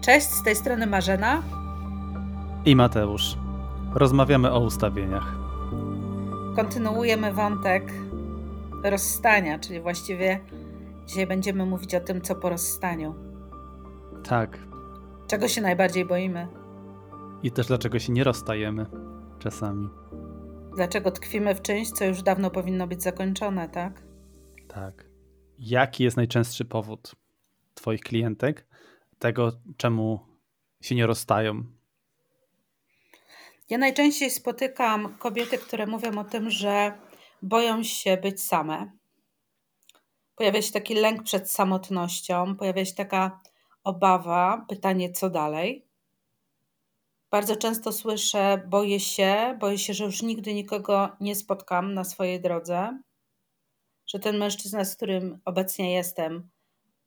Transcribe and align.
Cześć, 0.00 0.26
z 0.26 0.42
tej 0.42 0.56
strony 0.56 0.86
Marzena 0.86 1.42
i 2.64 2.76
Mateusz. 2.76 3.36
Rozmawiamy 3.94 4.52
o 4.52 4.60
ustawieniach. 4.60 5.34
Kontynuujemy 6.56 7.32
wątek 7.32 7.92
rozstania, 8.84 9.58
czyli 9.58 9.80
właściwie 9.80 10.40
dzisiaj 11.06 11.26
będziemy 11.26 11.66
mówić 11.66 11.94
o 11.94 12.00
tym, 12.00 12.20
co 12.20 12.34
po 12.34 12.48
rozstaniu. 12.48 13.14
Tak. 14.24 14.58
Czego 15.26 15.48
się 15.48 15.60
najbardziej 15.60 16.04
boimy? 16.04 16.48
I 17.42 17.50
też 17.50 17.66
dlaczego 17.66 17.98
się 17.98 18.12
nie 18.12 18.24
rozstajemy 18.24 18.86
czasami. 19.38 19.88
Dlaczego 20.74 21.10
tkwimy 21.10 21.54
w 21.54 21.62
czymś, 21.62 21.90
co 21.90 22.04
już 22.04 22.22
dawno 22.22 22.50
powinno 22.50 22.86
być 22.86 23.02
zakończone, 23.02 23.68
tak? 23.68 24.02
Tak. 24.68 25.04
Jaki 25.58 26.04
jest 26.04 26.16
najczęstszy 26.16 26.64
powód 26.64 27.12
Twoich 27.74 28.00
klientek 28.00 28.66
tego, 29.20 29.52
czemu 29.76 30.20
się 30.80 30.94
nie 30.94 31.06
rozstają? 31.06 31.64
Ja 33.68 33.78
najczęściej 33.78 34.30
spotykam 34.30 35.18
kobiety, 35.18 35.58
które 35.58 35.86
mówią 35.86 36.18
o 36.18 36.24
tym, 36.24 36.50
że 36.50 36.98
boją 37.42 37.82
się 37.82 38.16
być 38.16 38.42
same. 38.42 38.92
Pojawia 40.36 40.62
się 40.62 40.72
taki 40.72 40.94
lęk 40.94 41.22
przed 41.22 41.50
samotnością, 41.50 42.56
pojawia 42.56 42.84
się 42.84 42.94
taka 42.94 43.40
obawa, 43.84 44.66
pytanie, 44.68 45.12
co 45.12 45.30
dalej. 45.30 45.86
Bardzo 47.30 47.56
często 47.56 47.92
słyszę, 47.92 48.62
boję 48.68 49.00
się, 49.00 49.56
boję 49.60 49.78
się, 49.78 49.94
że 49.94 50.04
już 50.04 50.22
nigdy 50.22 50.54
nikogo 50.54 51.16
nie 51.20 51.34
spotkam 51.34 51.94
na 51.94 52.04
swojej 52.04 52.40
drodze, 52.40 53.00
że 54.06 54.18
ten 54.18 54.38
mężczyzna, 54.38 54.84
z 54.84 54.96
którym 54.96 55.40
obecnie 55.44 55.94
jestem, 55.94 56.48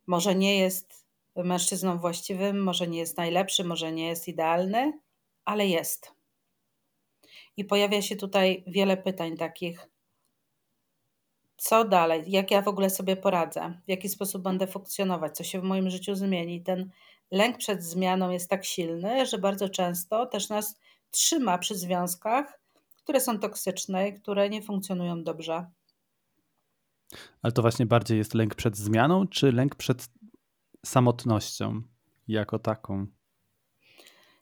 może 0.08 0.36
nie 0.36 0.58
jest 0.58 1.03
mężczyzną 1.36 2.00
właściwym, 2.00 2.64
może 2.64 2.88
nie 2.88 3.00
jest 3.00 3.18
najlepszy, 3.18 3.64
może 3.64 3.92
nie 3.92 4.08
jest 4.08 4.28
idealny, 4.28 5.00
ale 5.46 5.68
jest. 5.68 6.12
I 7.58 7.66
pojawia 7.66 8.02
się 8.02 8.16
tutaj 8.16 8.64
wiele 8.68 8.98
pytań 8.98 9.38
takich, 9.38 9.88
co 11.58 11.86
dalej, 11.86 12.24
jak 12.28 12.52
ja 12.52 12.62
w 12.62 12.68
ogóle 12.68 12.90
sobie 12.90 13.16
poradzę, 13.16 13.82
w 13.86 13.90
jaki 13.90 14.10
sposób 14.10 14.42
będę 14.42 14.68
funkcjonować, 14.68 15.38
co 15.38 15.44
się 15.44 15.62
w 15.62 15.64
moim 15.64 15.90
życiu 15.90 16.16
zmieni. 16.16 16.62
Ten 16.62 16.90
lęk 17.32 17.58
przed 17.58 17.84
zmianą 17.84 18.30
jest 18.30 18.50
tak 18.50 18.66
silny, 18.66 19.26
że 19.26 19.38
bardzo 19.38 19.70
często 19.70 20.26
też 20.26 20.50
nas 20.50 20.80
trzyma 21.12 21.58
przy 21.58 21.76
związkach, 21.76 22.60
które 22.96 23.22
są 23.22 23.40
toksyczne 23.40 24.08
i 24.08 24.14
które 24.14 24.50
nie 24.50 24.62
funkcjonują 24.62 25.24
dobrze. 25.24 25.66
Ale 27.42 27.54
to 27.54 27.62
właśnie 27.62 27.86
bardziej 27.86 28.18
jest 28.18 28.34
lęk 28.34 28.56
przed 28.56 28.78
zmianą, 28.78 29.28
czy 29.28 29.52
lęk 29.52 29.76
przed 29.76 30.08
samotnością 30.86 31.82
jako 32.28 32.60
taką? 32.60 33.08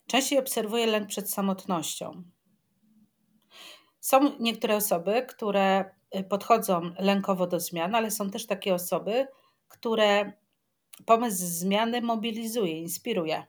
Częściej 0.06 0.38
obserwuję 0.38 0.86
lęk 0.86 1.08
przed 1.08 1.30
samotnością. 1.30 2.22
Są 4.00 4.38
niektóre 4.38 4.76
osoby, 4.76 5.26
które 5.28 5.84
y, 6.16 6.24
podchodzą 6.24 6.80
lękowo 6.98 7.46
do 7.46 7.60
zmian, 7.60 7.94
ale 7.94 8.10
są 8.10 8.30
też 8.30 8.46
takie 8.46 8.74
osoby, 8.74 9.26
które 9.68 10.32
pomysł 11.06 11.36
zmiany 11.46 12.02
mobilizuje, 12.02 12.78
inspiruje. 12.78 13.46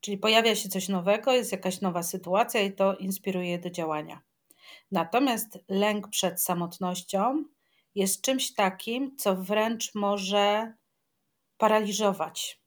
Czyli 0.00 0.18
pojawia 0.18 0.54
się 0.54 0.68
coś 0.68 0.88
nowego, 0.88 1.32
jest 1.32 1.52
jakaś 1.52 1.80
nowa 1.80 2.02
sytuacja 2.02 2.60
i 2.60 2.72
to 2.72 2.96
inspiruje 2.96 3.58
do 3.58 3.70
działania. 3.70 4.20
Natomiast 4.90 5.58
lęk 5.68 6.08
przed 6.08 6.42
samotnością 6.42 7.44
jest 7.94 8.22
czymś 8.22 8.54
takim, 8.54 9.16
co 9.16 9.36
wręcz 9.36 9.94
może 9.94 10.74
paraliżować. 11.62 12.62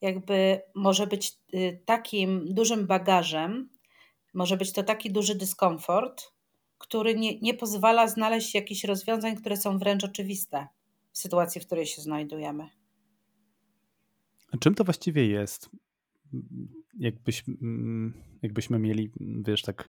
Jakby 0.00 0.62
może 0.74 1.06
być 1.06 1.38
y, 1.54 1.82
takim 1.84 2.54
dużym 2.54 2.86
bagażem, 2.86 3.68
może 4.34 4.56
być 4.56 4.72
to 4.72 4.82
taki 4.82 5.12
duży 5.12 5.34
dyskomfort, 5.34 6.32
który 6.78 7.14
nie, 7.14 7.40
nie 7.40 7.54
pozwala 7.54 8.08
znaleźć 8.08 8.54
jakichś 8.54 8.84
rozwiązań, 8.84 9.36
które 9.36 9.56
są 9.56 9.78
wręcz 9.78 10.04
oczywiste 10.04 10.66
w 11.12 11.18
sytuacji, 11.18 11.60
w 11.60 11.66
której 11.66 11.86
się 11.86 12.02
znajdujemy. 12.02 12.68
A 14.52 14.56
czym 14.56 14.74
to 14.74 14.84
właściwie 14.84 15.26
jest? 15.26 15.70
Jakbyś, 16.98 17.44
jakbyśmy 18.42 18.78
mieli, 18.78 19.12
wiesz, 19.20 19.62
tak 19.62 19.88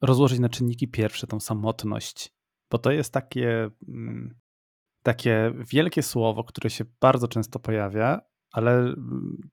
rozłożyć 0.00 0.38
na 0.38 0.48
czynniki 0.48 0.88
pierwsze 0.88 1.26
tą 1.26 1.40
samotność, 1.40 2.32
bo 2.70 2.78
to 2.78 2.92
jest 2.92 3.12
takie, 3.12 3.70
takie 5.04 5.52
wielkie 5.72 6.02
słowo, 6.02 6.44
które 6.44 6.70
się 6.70 6.84
bardzo 7.00 7.28
często 7.28 7.58
pojawia, 7.58 8.20
ale 8.52 8.94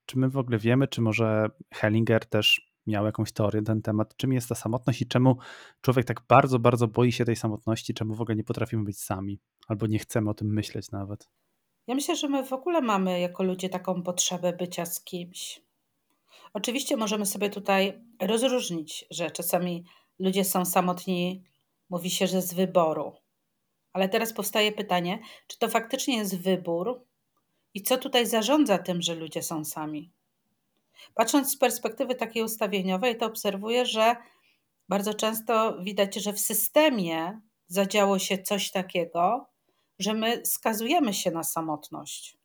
czy 0.06 0.20
my 0.20 0.30
w 0.30 0.38
ogóle 0.38 0.58
wiemy, 0.58 0.88
czy 0.88 1.02
może 1.02 1.48
Hellinger 1.74 2.26
też 2.26 2.72
miał 2.88 3.06
jakąś 3.06 3.32
teorię 3.32 3.62
na 3.62 3.66
ten 3.66 3.82
temat, 3.82 4.16
czym 4.18 4.34
jest 4.34 4.50
ta 4.50 4.56
samotność 4.56 5.02
i 5.02 5.08
czemu 5.08 5.38
człowiek 5.82 6.06
tak 6.06 6.22
bardzo, 6.28 6.60
bardzo 6.60 6.88
boi 6.88 7.12
się 7.12 7.26
tej 7.26 7.36
samotności, 7.36 7.94
czemu 7.94 8.16
w 8.16 8.22
ogóle 8.22 8.36
nie 8.36 8.44
potrafimy 8.44 8.84
być 8.84 9.00
sami, 9.00 9.40
albo 9.68 9.88
nie 9.88 10.00
chcemy 10.00 10.30
o 10.30 10.34
tym 10.34 10.54
myśleć 10.54 10.92
nawet. 10.92 11.30
Ja 11.88 11.96
myślę, 11.96 12.16
że 12.16 12.30
my 12.30 12.46
w 12.46 12.54
ogóle 12.54 12.82
mamy 12.82 13.20
jako 13.20 13.44
ludzie 13.44 13.70
taką 13.70 14.04
potrzebę 14.04 14.54
bycia 14.54 14.86
z 14.86 15.04
kimś. 15.04 15.62
Oczywiście 16.54 16.98
możemy 16.98 17.26
sobie 17.26 17.50
tutaj 17.50 18.02
rozróżnić, 18.22 19.06
że 19.12 19.32
czasami 19.32 19.86
ludzie 20.20 20.46
są 20.46 20.66
samotni, 20.66 21.44
mówi 21.90 22.10
się, 22.10 22.28
że 22.28 22.42
z 22.42 22.54
wyboru. 22.54 23.21
Ale 23.94 24.10
teraz 24.10 24.34
powstaje 24.34 24.72
pytanie, 24.72 25.20
czy 25.48 25.60
to 25.60 25.70
faktycznie 25.70 26.18
jest 26.18 26.42
wybór 26.42 27.06
i 27.74 27.82
co 27.82 27.98
tutaj 27.98 28.26
zarządza 28.28 28.78
tym, 28.78 29.02
że 29.02 29.16
ludzie 29.16 29.44
są 29.44 29.66
sami? 29.66 30.12
Patrząc 31.14 31.52
z 31.52 31.58
perspektywy 31.58 32.16
takiej 32.16 32.44
ustawieniowej, 32.44 33.18
to 33.18 33.26
obserwuję, 33.26 33.86
że 33.86 34.16
bardzo 34.90 35.14
często 35.14 35.84
widać, 35.84 36.16
że 36.16 36.34
w 36.34 36.40
systemie 36.40 37.42
zadziało 37.68 38.20
się 38.20 38.38
coś 38.38 38.72
takiego, 38.72 39.48
że 40.00 40.14
my 40.14 40.46
skazujemy 40.46 41.14
się 41.14 41.32
na 41.32 41.44
samotność. 41.44 42.38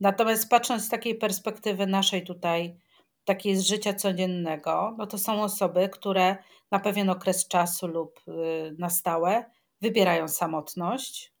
Natomiast 0.00 0.48
patrząc 0.48 0.84
z 0.84 0.88
takiej 0.88 1.14
perspektywy 1.14 1.86
naszej 1.86 2.24
tutaj, 2.24 2.76
takiej 3.24 3.56
z 3.56 3.62
życia 3.62 3.94
codziennego, 3.94 4.94
no 4.98 5.06
to 5.06 5.18
są 5.18 5.42
osoby, 5.42 5.88
które 5.88 6.36
na 6.70 6.78
pewien 6.80 7.10
okres 7.10 7.48
czasu 7.48 7.86
lub 7.86 8.20
y, 8.28 8.74
na 8.78 8.90
stałe 8.90 9.50
wybierają 9.80 10.28
samotność 10.28 11.32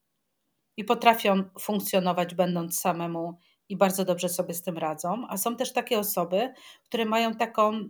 i 0.76 0.84
potrafią 0.84 1.44
funkcjonować 1.60 2.34
będąc 2.34 2.80
samemu 2.80 3.38
i 3.68 3.76
bardzo 3.76 4.04
dobrze 4.04 4.28
sobie 4.28 4.54
z 4.54 4.62
tym 4.62 4.78
radzą, 4.78 5.26
a 5.28 5.36
są 5.36 5.56
też 5.56 5.72
takie 5.72 5.98
osoby, 5.98 6.52
które 6.84 7.04
mają 7.04 7.34
taką 7.34 7.88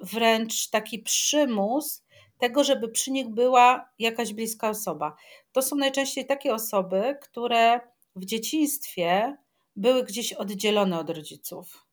wręcz 0.00 0.70
taki 0.70 0.98
przymus 0.98 2.04
tego, 2.38 2.64
żeby 2.64 2.88
przy 2.88 3.10
nich 3.10 3.28
była 3.28 3.88
jakaś 3.98 4.32
bliska 4.32 4.68
osoba. 4.68 5.16
To 5.52 5.62
są 5.62 5.76
najczęściej 5.76 6.26
takie 6.26 6.54
osoby, 6.54 7.18
które 7.22 7.80
w 8.16 8.24
dzieciństwie 8.24 9.36
były 9.76 10.04
gdzieś 10.04 10.32
oddzielone 10.32 10.98
od 10.98 11.10
rodziców. 11.10 11.86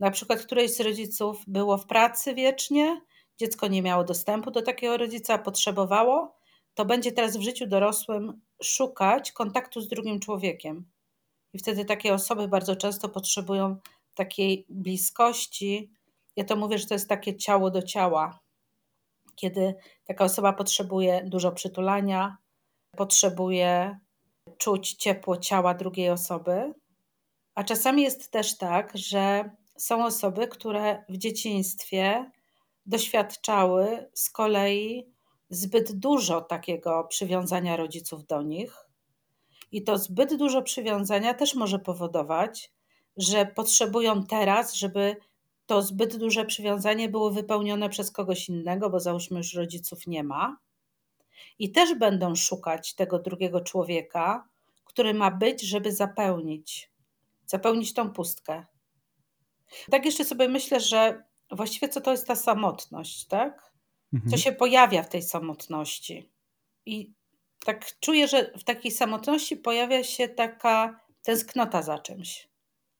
Na 0.00 0.10
przykład 0.10 0.42
któreś 0.42 0.74
z 0.74 0.80
rodziców 0.80 1.42
było 1.46 1.78
w 1.78 1.86
pracy 1.86 2.34
wiecznie, 2.34 3.00
dziecko 3.38 3.68
nie 3.68 3.82
miało 3.82 4.04
dostępu 4.04 4.50
do 4.50 4.62
takiego 4.62 4.96
rodzica, 4.96 5.38
potrzebowało, 5.38 6.36
to 6.74 6.84
będzie 6.84 7.12
teraz 7.12 7.36
w 7.36 7.42
życiu 7.42 7.66
dorosłym 7.66 8.40
szukać 8.62 9.32
kontaktu 9.32 9.80
z 9.80 9.88
drugim 9.88 10.20
człowiekiem. 10.20 10.84
I 11.52 11.58
wtedy 11.58 11.84
takie 11.84 12.14
osoby 12.14 12.48
bardzo 12.48 12.76
często 12.76 13.08
potrzebują 13.08 13.76
takiej 14.14 14.66
bliskości. 14.68 15.90
Ja 16.36 16.44
to 16.44 16.56
mówię, 16.56 16.78
że 16.78 16.86
to 16.86 16.94
jest 16.94 17.08
takie 17.08 17.36
ciało 17.36 17.70
do 17.70 17.82
ciała, 17.82 18.40
kiedy 19.36 19.74
taka 20.04 20.24
osoba 20.24 20.52
potrzebuje 20.52 21.22
dużo 21.24 21.52
przytulania, 21.52 22.36
potrzebuje 22.96 23.98
czuć 24.58 24.94
ciepło 24.94 25.36
ciała 25.36 25.74
drugiej 25.74 26.10
osoby. 26.10 26.74
A 27.54 27.64
czasami 27.64 28.02
jest 28.02 28.30
też 28.30 28.58
tak, 28.58 28.92
że 28.94 29.50
są 29.76 30.04
osoby, 30.04 30.48
które 30.48 31.04
w 31.08 31.16
dzieciństwie 31.16 32.30
doświadczały 32.86 34.10
z 34.14 34.30
kolei 34.30 35.11
zbyt 35.52 35.92
dużo 35.92 36.40
takiego 36.40 37.04
przywiązania 37.04 37.76
rodziców 37.76 38.26
do 38.26 38.42
nich 38.42 38.76
i 39.72 39.82
to 39.82 39.98
zbyt 39.98 40.34
dużo 40.36 40.62
przywiązania 40.62 41.34
też 41.34 41.54
może 41.54 41.78
powodować, 41.78 42.72
że 43.16 43.46
potrzebują 43.46 44.26
teraz, 44.26 44.74
żeby 44.74 45.16
to 45.66 45.82
zbyt 45.82 46.16
duże 46.16 46.44
przywiązanie 46.44 47.08
było 47.08 47.30
wypełnione 47.30 47.88
przez 47.88 48.10
kogoś 48.10 48.48
innego, 48.48 48.90
bo 48.90 49.00
załóżmy 49.00 49.38
już 49.38 49.54
rodziców 49.54 50.06
nie 50.06 50.24
ma. 50.24 50.56
I 51.58 51.72
też 51.72 51.94
będą 51.94 52.34
szukać 52.34 52.94
tego 52.94 53.18
drugiego 53.18 53.60
człowieka, 53.60 54.48
który 54.84 55.14
ma 55.14 55.30
być, 55.30 55.62
żeby 55.62 55.92
zapełnić, 55.92 56.90
zapełnić 57.46 57.94
tą 57.94 58.10
pustkę. 58.10 58.64
Tak 59.90 60.04
jeszcze 60.04 60.24
sobie 60.24 60.48
myślę, 60.48 60.80
że 60.80 61.24
właściwie 61.50 61.88
co 61.88 62.00
to 62.00 62.10
jest 62.10 62.26
ta 62.26 62.36
samotność, 62.36 63.26
tak? 63.26 63.71
Co 64.12 64.16
mhm. 64.16 64.38
się 64.38 64.52
pojawia 64.52 65.02
w 65.02 65.08
tej 65.08 65.22
samotności. 65.22 66.30
I 66.86 67.12
tak 67.64 68.00
czuję, 68.00 68.28
że 68.28 68.52
w 68.58 68.64
takiej 68.64 68.90
samotności 68.90 69.56
pojawia 69.56 70.04
się 70.04 70.28
taka 70.28 71.00
tęsknota 71.22 71.82
za 71.82 71.98
czymś. 71.98 72.48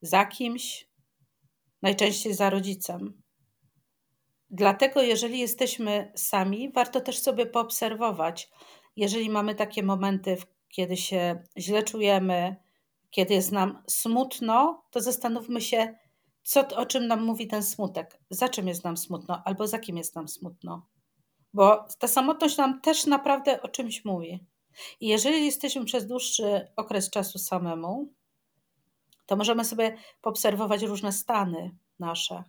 za 0.03 0.25
kimś, 0.25 0.89
najczęściej 1.83 2.35
za 2.35 2.51
rodzicem. 2.51 3.23
Dlatego, 4.51 5.03
jeżeli 5.03 5.39
jesteśmy 5.39 6.13
sami, 6.17 6.73
warto 6.73 7.01
też 7.01 7.19
sobie 7.19 7.47
poobserwować, 7.47 8.51
jeżeli 8.97 9.31
mamy 9.31 9.55
takie 9.55 9.83
momenty, 9.83 10.37
kiedy 10.69 10.97
się 10.97 11.43
źle 11.59 11.83
czujemy, 11.83 12.57
kiedy 13.11 13.35
jest 13.35 13.53
nam 13.53 13.83
smutno, 13.87 14.85
to 14.91 15.01
zastanówmy 15.01 15.61
się, 15.61 15.95
co, 16.43 16.69
o 16.69 16.87
czym 16.87 17.07
nam 17.07 17.25
mówi 17.25 17.47
ten 17.47 17.63
smutek, 17.63 18.21
za 18.31 18.49
czym 18.49 18.69
jest 18.69 18.85
nam 18.85 18.97
smutno, 18.97 19.43
albo 19.45 19.67
za 19.67 19.79
kim 19.79 19.97
jest 19.97 20.15
nam 20.15 20.29
smutno. 20.29 20.87
Bo 21.55 21.87
ta 21.99 22.09
samotność 22.09 22.57
nam 22.57 22.81
też 22.81 23.07
naprawdę 23.07 23.63
o 23.63 23.69
czymś 23.69 24.05
mówi. 24.05 24.45
I 25.01 25.09
jeżeli 25.09 25.47
jesteśmy 25.47 25.85
przez 25.85 26.07
dłuższy 26.07 26.69
okres 26.77 27.11
czasu 27.11 27.39
samemu, 27.39 28.13
to 29.27 29.37
możemy 29.37 29.65
sobie 29.65 29.97
poobserwować 30.21 30.83
różne 30.83 31.13
stany 31.13 31.77
nasze. 31.99 32.45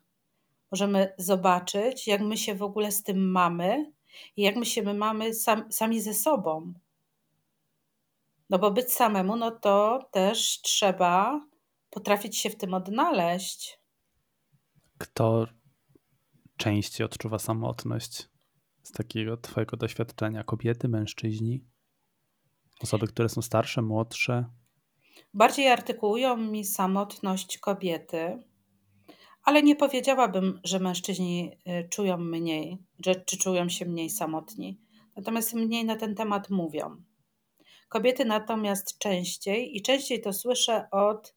Możemy 0.71 1.13
zobaczyć, 1.17 2.07
jak 2.07 2.21
my 2.21 2.37
się 2.37 2.55
w 2.55 2.63
ogóle 2.63 2.91
z 2.91 3.03
tym 3.03 3.31
mamy 3.31 3.91
i 4.37 4.41
jak 4.41 4.55
my 4.55 4.65
się 4.65 4.83
my 4.83 4.93
mamy 4.93 5.33
sam, 5.33 5.71
sami 5.71 6.01
ze 6.01 6.13
sobą. 6.13 6.73
No 8.49 8.59
bo 8.59 8.71
być 8.71 8.91
samemu, 8.91 9.35
no 9.35 9.51
to 9.51 9.99
też 10.11 10.61
trzeba 10.61 11.45
potrafić 11.89 12.37
się 12.37 12.49
w 12.49 12.55
tym 12.55 12.73
odnaleźć. 12.73 13.79
Kto 14.97 15.47
częściej 16.57 17.05
odczuwa 17.05 17.39
samotność 17.39 18.32
z 18.83 18.91
takiego 18.91 19.37
Twojego 19.37 19.77
doświadczenia? 19.77 20.43
Kobiety, 20.43 20.87
mężczyźni? 20.87 21.63
Osoby, 22.81 23.07
które 23.07 23.29
są 23.29 23.41
starsze, 23.41 23.81
młodsze? 23.81 24.45
Bardziej 25.33 25.67
artykułują 25.67 26.37
mi 26.37 26.65
samotność 26.65 27.57
kobiety, 27.57 28.43
ale 29.43 29.63
nie 29.63 29.75
powiedziałabym, 29.75 30.59
że 30.63 30.79
mężczyźni 30.79 31.51
y, 31.67 31.89
czują 31.89 32.17
mniej, 32.17 32.77
że, 33.05 33.15
czy 33.15 33.37
czują 33.37 33.69
się 33.69 33.85
mniej 33.85 34.09
samotni. 34.09 34.79
Natomiast 35.15 35.53
mniej 35.53 35.85
na 35.85 35.95
ten 35.95 36.15
temat 36.15 36.49
mówią. 36.49 37.03
Kobiety 37.89 38.25
natomiast 38.25 38.97
częściej 38.97 39.77
i 39.77 39.81
częściej 39.81 40.21
to 40.21 40.33
słyszę 40.33 40.87
od 40.91 41.35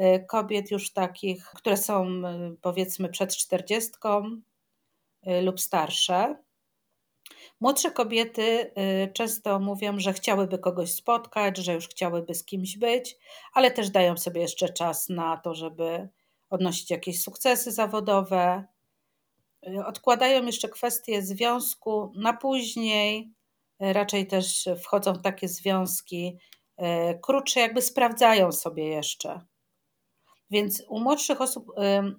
y, 0.00 0.24
kobiet 0.28 0.70
już 0.70 0.92
takich, 0.92 1.44
które 1.44 1.76
są 1.76 2.06
y, 2.06 2.56
powiedzmy 2.62 3.08
przed 3.08 3.36
czterdziestką 3.36 4.40
lub 5.42 5.60
starsze, 5.60 6.36
Młodsze 7.60 7.90
kobiety 7.90 8.72
y, 8.78 9.12
często 9.12 9.58
mówią, 9.58 10.00
że 10.00 10.12
chciałyby 10.12 10.58
kogoś 10.58 10.92
spotkać, 10.92 11.58
że 11.58 11.74
już 11.74 11.88
chciałyby 11.88 12.34
z 12.34 12.44
kimś 12.44 12.76
być, 12.76 13.16
ale 13.52 13.70
też 13.70 13.90
dają 13.90 14.16
sobie 14.16 14.40
jeszcze 14.40 14.68
czas 14.68 15.08
na 15.08 15.36
to, 15.36 15.54
żeby 15.54 16.08
odnosić 16.50 16.90
jakieś 16.90 17.22
sukcesy 17.22 17.72
zawodowe. 17.72 18.64
Y, 19.68 19.86
odkładają 19.86 20.46
jeszcze 20.46 20.68
kwestie 20.68 21.22
związku 21.22 22.12
na 22.16 22.32
później. 22.32 23.32
Y, 23.82 23.92
raczej 23.92 24.26
też 24.26 24.68
wchodzą 24.82 25.12
w 25.12 25.22
takie 25.22 25.48
związki 25.48 26.38
krótsze, 27.22 27.60
jakby 27.60 27.82
sprawdzają 27.82 28.52
sobie 28.52 28.88
jeszcze. 28.88 29.40
Więc 30.50 30.82
u 30.88 31.00
młodszych 31.00 31.40
osób 31.40 31.72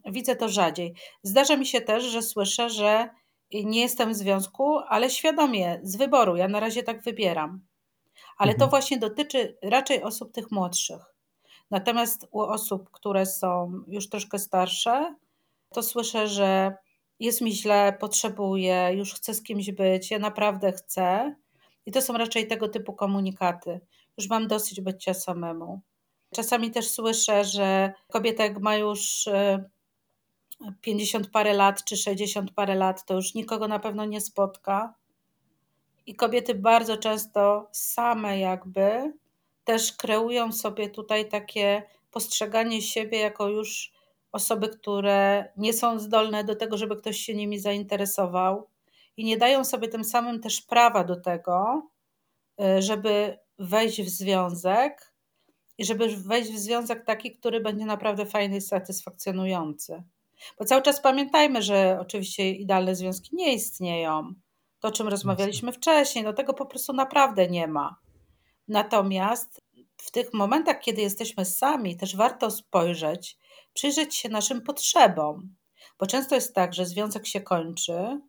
widzę 0.06 0.36
to 0.36 0.50
rzadziej. 0.50 0.96
Zdarza 1.24 1.58
mi 1.58 1.66
się 1.66 1.82
też, 1.82 2.04
że 2.04 2.22
słyszę, 2.22 2.70
że 2.70 3.10
nie 3.54 3.82
jestem 3.82 4.14
w 4.14 4.16
związku, 4.16 4.78
ale 4.78 5.10
świadomie, 5.10 5.80
z 5.84 5.96
wyboru. 5.96 6.36
Ja 6.36 6.48
na 6.48 6.60
razie 6.60 6.84
tak 6.84 7.04
wybieram. 7.04 7.62
Ale 8.38 8.52
mhm. 8.52 8.60
to 8.60 8.70
właśnie 8.70 8.98
dotyczy 8.98 9.58
raczej 9.64 10.04
osób 10.04 10.32
tych 10.32 10.52
młodszych. 10.52 11.02
Natomiast 11.72 12.28
u 12.32 12.40
osób, 12.40 12.90
które 12.92 13.26
są 13.26 13.82
już 13.88 14.10
troszkę 14.10 14.40
starsze, 14.40 15.16
to 15.70 15.84
słyszę, 15.84 16.28
że 16.28 16.76
jest 17.20 17.42
mi 17.42 17.52
źle, 17.52 17.98
potrzebuję, 18.00 18.92
już 18.94 19.14
chcę 19.14 19.34
z 19.34 19.44
kimś 19.44 19.72
być, 19.72 20.12
ja 20.12 20.20
naprawdę 20.20 20.72
chcę. 20.72 21.36
I 21.86 21.92
to 21.92 22.02
są 22.02 22.14
raczej 22.14 22.48
tego 22.48 22.68
typu 22.68 22.94
komunikaty. 22.94 23.80
Już 24.18 24.30
mam 24.30 24.48
dosyć 24.48 24.82
bycia 24.82 25.14
samemu. 25.14 25.82
Czasami 26.36 26.72
też 26.72 26.90
słyszę, 26.90 27.46
że 27.46 27.94
kobieta, 28.12 28.44
jak 28.44 28.60
ma 28.60 28.76
już 28.78 29.28
y, 29.28 29.70
50 30.82 31.30
parę 31.30 31.54
lat 31.54 31.84
czy 31.84 31.98
60 31.98 32.52
parę 32.52 32.76
lat, 32.76 33.06
to 33.06 33.14
już 33.14 33.34
nikogo 33.34 33.68
na 33.68 33.80
pewno 33.80 34.06
nie 34.06 34.22
spotka. 34.22 34.94
I 36.06 36.16
kobiety 36.16 36.56
bardzo 36.56 36.98
często 36.98 37.70
same 37.72 38.40
jakby 38.40 39.14
też 39.64 39.94
kreują 39.94 40.52
sobie 40.52 40.90
tutaj 40.90 41.30
takie 41.30 41.84
postrzeganie 42.12 42.82
siebie 42.82 43.20
jako 43.20 43.50
już 43.50 43.92
osoby, 44.32 44.70
które 44.70 45.50
nie 45.58 45.74
są 45.74 46.00
zdolne 46.00 46.44
do 46.44 46.56
tego, 46.56 46.78
żeby 46.78 46.96
ktoś 46.96 47.18
się 47.18 47.36
nimi 47.36 47.60
zainteresował 47.60 48.68
i 49.18 49.26
nie 49.26 49.38
dają 49.38 49.64
sobie 49.64 49.88
tym 49.88 50.04
samym 50.04 50.42
też 50.42 50.62
prawa 50.62 51.04
do 51.04 51.22
tego, 51.22 51.88
y, 52.62 52.82
żeby 52.82 53.38
wejść 53.60 54.02
w 54.02 54.10
związek 54.10 55.14
i 55.78 55.86
żeby 55.86 56.08
wejść 56.08 56.52
w 56.52 56.60
związek 56.60 57.06
taki, 57.06 57.32
który 57.32 57.60
będzie 57.60 57.86
naprawdę 57.86 58.26
fajny 58.26 58.58
i 58.58 58.62
satysfakcjonujący. 58.62 60.04
Bo 60.60 60.66
cały 60.66 60.82
czas 60.82 61.02
pamiętajmy, 61.02 61.62
że 61.62 61.98
oczywiście 62.02 62.52
idealne 62.52 62.96
związki 62.96 63.36
nie 63.36 63.54
istnieją. 63.54 64.34
To, 64.80 64.88
o 64.88 64.92
czym 64.92 65.08
rozmawialiśmy 65.08 65.72
wcześniej, 65.72 66.24
no 66.24 66.34
tego 66.34 66.54
po 66.54 66.66
prostu 66.66 66.94
naprawdę 66.94 67.48
nie 67.48 67.68
ma. 67.68 68.00
Natomiast 68.68 69.62
w 69.98 70.12
tych 70.12 70.34
momentach, 70.34 70.80
kiedy 70.80 71.02
jesteśmy 71.02 71.46
sami, 71.46 71.98
też 71.98 72.16
warto 72.16 72.52
spojrzeć, 72.52 73.38
przyjrzeć 73.74 74.16
się 74.16 74.30
naszym 74.30 74.62
potrzebom. 74.62 75.56
Bo 76.00 76.08
często 76.08 76.36
jest 76.36 76.56
tak, 76.56 76.74
że 76.74 76.86
związek 76.86 77.28
się 77.28 77.42
kończy, 77.42 78.22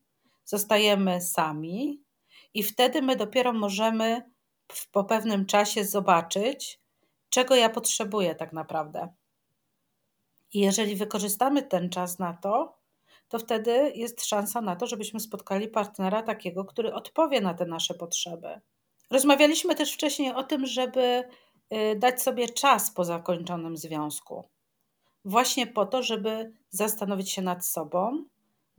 zostajemy 0.44 1.20
sami, 1.20 2.02
i 2.54 2.62
wtedy 2.62 3.02
my 3.02 3.16
dopiero 3.16 3.52
możemy 3.52 4.30
po 4.92 5.04
pewnym 5.04 5.46
czasie 5.46 5.84
zobaczyć, 5.84 6.80
czego 7.28 7.54
ja 7.54 7.68
potrzebuję 7.68 8.34
tak 8.34 8.52
naprawdę. 8.52 9.08
I 10.52 10.60
jeżeli 10.60 10.96
wykorzystamy 10.96 11.62
ten 11.62 11.90
czas 11.90 12.18
na 12.18 12.32
to, 12.32 12.80
to 13.28 13.38
wtedy 13.38 13.92
jest 13.94 14.24
szansa 14.24 14.60
na 14.60 14.76
to, 14.76 14.86
żebyśmy 14.86 15.20
spotkali 15.20 15.68
partnera 15.68 16.22
takiego, 16.22 16.64
który 16.64 16.94
odpowie 16.94 17.40
na 17.40 17.54
te 17.54 17.66
nasze 17.66 17.94
potrzeby. 17.94 18.60
Rozmawialiśmy 19.10 19.74
też 19.74 19.94
wcześniej 19.94 20.32
o 20.32 20.42
tym, 20.42 20.66
żeby 20.66 21.24
y, 21.72 21.96
dać 21.96 22.22
sobie 22.22 22.48
czas 22.48 22.90
po 22.90 23.04
zakończonym 23.04 23.76
związku. 23.76 24.44
Właśnie 25.24 25.66
po 25.66 25.86
to, 25.86 26.02
żeby 26.02 26.52
zastanowić 26.70 27.30
się 27.30 27.42
nad 27.42 27.66
sobą, 27.66 28.24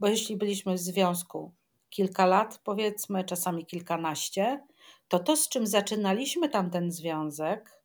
bo 0.00 0.08
jeśli 0.08 0.36
byliśmy 0.36 0.74
w 0.74 0.78
związku 0.78 1.52
kilka 1.90 2.26
lat, 2.26 2.60
powiedzmy, 2.64 3.24
czasami 3.24 3.66
kilkanaście, 3.66 4.66
to 5.08 5.18
to, 5.18 5.36
z 5.36 5.48
czym 5.48 5.66
zaczynaliśmy 5.66 6.48
tamten 6.48 6.92
związek, 6.92 7.81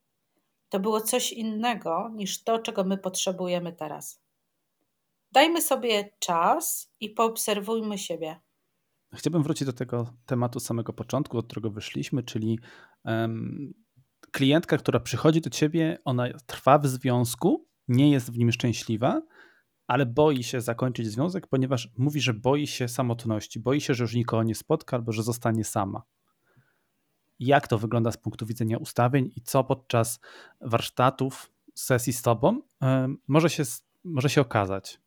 to 0.69 0.79
było 0.79 1.01
coś 1.01 1.31
innego 1.31 2.09
niż 2.13 2.43
to, 2.43 2.59
czego 2.59 2.83
my 2.83 2.97
potrzebujemy 2.97 3.73
teraz. 3.73 4.21
Dajmy 5.31 5.61
sobie 5.61 6.09
czas 6.19 6.93
i 6.99 7.09
poobserwujmy 7.09 7.97
siebie. 7.97 8.39
Chciałbym 9.13 9.43
wrócić 9.43 9.65
do 9.65 9.73
tego 9.73 10.13
tematu 10.25 10.59
samego 10.59 10.93
początku, 10.93 11.37
od 11.37 11.45
którego 11.45 11.69
wyszliśmy, 11.69 12.23
czyli 12.23 12.59
um, 13.05 13.73
klientka, 14.31 14.77
która 14.77 14.99
przychodzi 14.99 15.41
do 15.41 15.49
ciebie, 15.49 15.97
ona 16.05 16.27
trwa 16.45 16.79
w 16.79 16.87
związku, 16.87 17.67
nie 17.87 18.11
jest 18.11 18.31
w 18.31 18.37
nim 18.37 18.51
szczęśliwa, 18.51 19.21
ale 19.87 20.05
boi 20.05 20.43
się 20.43 20.61
zakończyć 20.61 21.07
związek, 21.07 21.47
ponieważ 21.47 21.89
mówi, 21.97 22.21
że 22.21 22.33
boi 22.33 22.67
się 22.67 22.87
samotności, 22.87 23.59
boi 23.59 23.81
się, 23.81 23.93
że 23.93 24.03
już 24.03 24.13
nikogo 24.13 24.43
nie 24.43 24.55
spotka 24.55 24.97
albo 24.97 25.11
że 25.11 25.23
zostanie 25.23 25.63
sama 25.63 26.01
jak 27.39 27.67
to 27.67 27.77
wygląda 27.77 28.11
z 28.11 28.17
punktu 28.17 28.45
widzenia 28.45 28.77
ustawień 28.77 29.31
i 29.35 29.41
co 29.41 29.63
podczas 29.63 30.19
warsztatów, 30.61 31.51
sesji 31.75 32.13
z 32.13 32.21
Tobą 32.21 32.61
może 33.27 33.49
się, 33.49 33.63
może 34.03 34.29
się 34.29 34.41
okazać? 34.41 34.99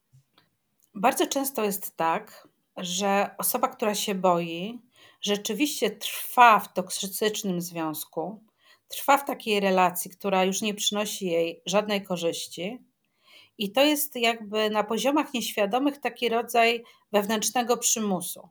Bardzo 0.95 1.27
często 1.27 1.65
jest 1.65 1.97
tak, 1.97 2.49
że 2.77 3.31
osoba, 3.39 3.69
która 3.69 3.95
się 3.95 4.15
boi, 4.15 4.83
rzeczywiście 5.21 5.91
trwa 5.91 6.61
w 6.61 6.73
toksycznym 6.73 7.61
związku, 7.61 8.45
trwa 8.89 9.19
w 9.19 9.25
takiej 9.25 9.61
relacji, 9.61 10.11
która 10.11 10.45
już 10.45 10.63
nie 10.63 10.75
przynosi 10.75 11.27
jej 11.27 11.63
żadnej 11.67 12.05
korzyści. 12.05 12.79
I 13.59 13.73
to 13.73 13.85
jest 13.85 14.17
jakby 14.17 14.71
na 14.71 14.85
poziomach 14.85 15.35
nieświadomych 15.35 15.99
taki 15.99 16.29
rodzaj 16.29 16.85
wewnętrznego 17.13 17.77
przymusu. 17.77 18.49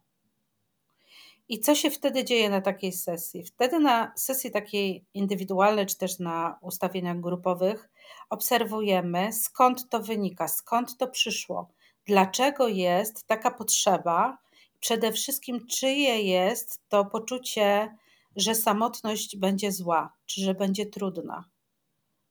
I 1.50 1.60
co 1.60 1.76
się 1.76 1.92
wtedy 1.92 2.24
dzieje 2.24 2.50
na 2.50 2.62
takiej 2.62 2.92
sesji? 2.92 3.44
Wtedy 3.44 3.80
na 3.80 4.12
sesji 4.16 4.52
takiej 4.52 5.06
indywidualnej, 5.14 5.86
czy 5.86 5.98
też 5.98 6.20
na 6.20 6.58
ustawieniach 6.62 7.20
grupowych, 7.20 7.90
obserwujemy 8.30 9.34
skąd 9.34 9.90
to 9.90 10.00
wynika, 10.00 10.48
skąd 10.48 10.98
to 10.98 11.08
przyszło, 11.08 11.70
dlaczego 12.06 12.68
jest 12.68 13.28
taka 13.28 13.52
potrzeba, 13.52 14.38
przede 14.80 15.12
wszystkim 15.12 15.68
czyje 15.68 16.22
jest 16.22 16.82
to 16.90 17.06
poczucie, 17.06 17.96
że 18.36 18.56
samotność 18.56 19.38
będzie 19.38 19.72
zła, 19.72 20.14
czy 20.26 20.42
że 20.42 20.54
będzie 20.54 20.86
trudna. 20.86 21.46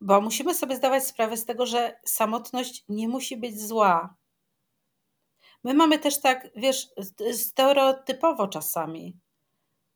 Bo 0.00 0.20
musimy 0.20 0.54
sobie 0.54 0.76
zdawać 0.76 1.06
sprawę 1.06 1.36
z 1.36 1.44
tego, 1.44 1.66
że 1.66 2.00
samotność 2.04 2.84
nie 2.88 3.08
musi 3.08 3.36
być 3.36 3.60
zła. 3.60 4.14
My 5.64 5.74
mamy 5.74 5.98
też 5.98 6.20
tak, 6.20 6.48
wiesz, 6.56 6.88
stereotypowo 7.32 8.48
czasami, 8.48 9.16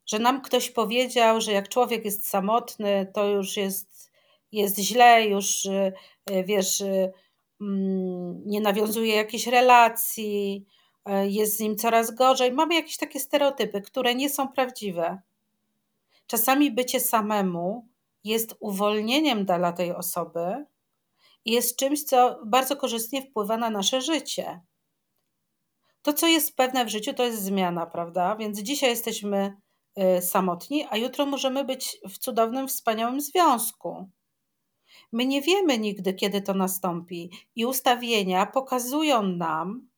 że 0.07 0.19
nam 0.19 0.43
ktoś 0.43 0.71
powiedział, 0.71 1.41
że 1.41 1.53
jak 1.53 1.69
człowiek 1.69 2.05
jest 2.05 2.29
samotny, 2.29 3.11
to 3.15 3.29
już 3.29 3.57
jest, 3.57 4.13
jest 4.53 4.79
źle, 4.79 5.27
już 5.27 5.65
y, 5.65 5.93
y, 6.31 6.45
wiesz, 6.45 6.81
y, 6.81 7.13
mm, 7.61 8.43
nie 8.47 8.61
nawiązuje 8.61 9.15
jakiejś 9.15 9.47
relacji, 9.47 10.67
jest 11.29 11.57
z 11.57 11.61
nim 11.61 11.77
coraz 11.77 12.15
gorzej. 12.15 12.53
Mamy 12.53 12.75
jakieś 12.75 12.97
takie 12.97 13.21
stereotypy, 13.21 13.81
które 13.81 14.15
nie 14.15 14.31
są 14.31 14.49
prawdziwe. 14.49 15.21
Czasami 16.27 16.71
bycie 16.71 17.01
samemu 17.01 17.89
jest 18.25 18.55
uwolnieniem 18.61 19.45
dla 19.45 19.73
tej 19.73 19.93
osoby 19.93 20.67
i 21.45 21.53
jest 21.53 21.77
czymś, 21.77 22.03
co 22.03 22.41
bardzo 22.47 22.77
korzystnie 22.77 23.23
wpływa 23.23 23.57
na 23.57 23.71
nasze 23.71 24.01
życie. 24.01 24.61
To, 26.03 26.13
co 26.13 26.27
jest 26.27 26.57
pewne 26.57 26.85
w 26.85 26.89
życiu, 26.89 27.15
to 27.15 27.25
jest 27.25 27.43
zmiana, 27.43 27.87
prawda? 27.87 28.37
Więc 28.37 28.59
dzisiaj 28.59 28.91
jesteśmy 28.91 29.57
y, 30.19 30.23
samotni, 30.23 30.87
a 30.91 30.97
jutro 30.97 31.27
możemy 31.27 31.65
być 31.65 31.99
w 32.09 32.19
cudownym, 32.19 32.69
wspaniałym 32.69 33.21
związku. 33.21 34.11
My 35.13 35.27
nie 35.27 35.43
wiemy 35.43 35.79
nigdy, 35.79 36.15
kiedy 36.15 36.43
to 36.43 36.55
nastąpi, 36.55 37.31
i 37.57 37.67
ustawienia 37.67 38.47
pokazują 38.47 39.23
nam, 39.23 39.89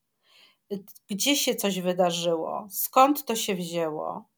y, 0.72 0.84
gdzie 1.10 1.36
się 1.36 1.54
coś 1.54 1.80
wydarzyło, 1.80 2.66
skąd 2.70 3.24
to 3.24 3.36
się 3.36 3.54
wzięło 3.54 4.34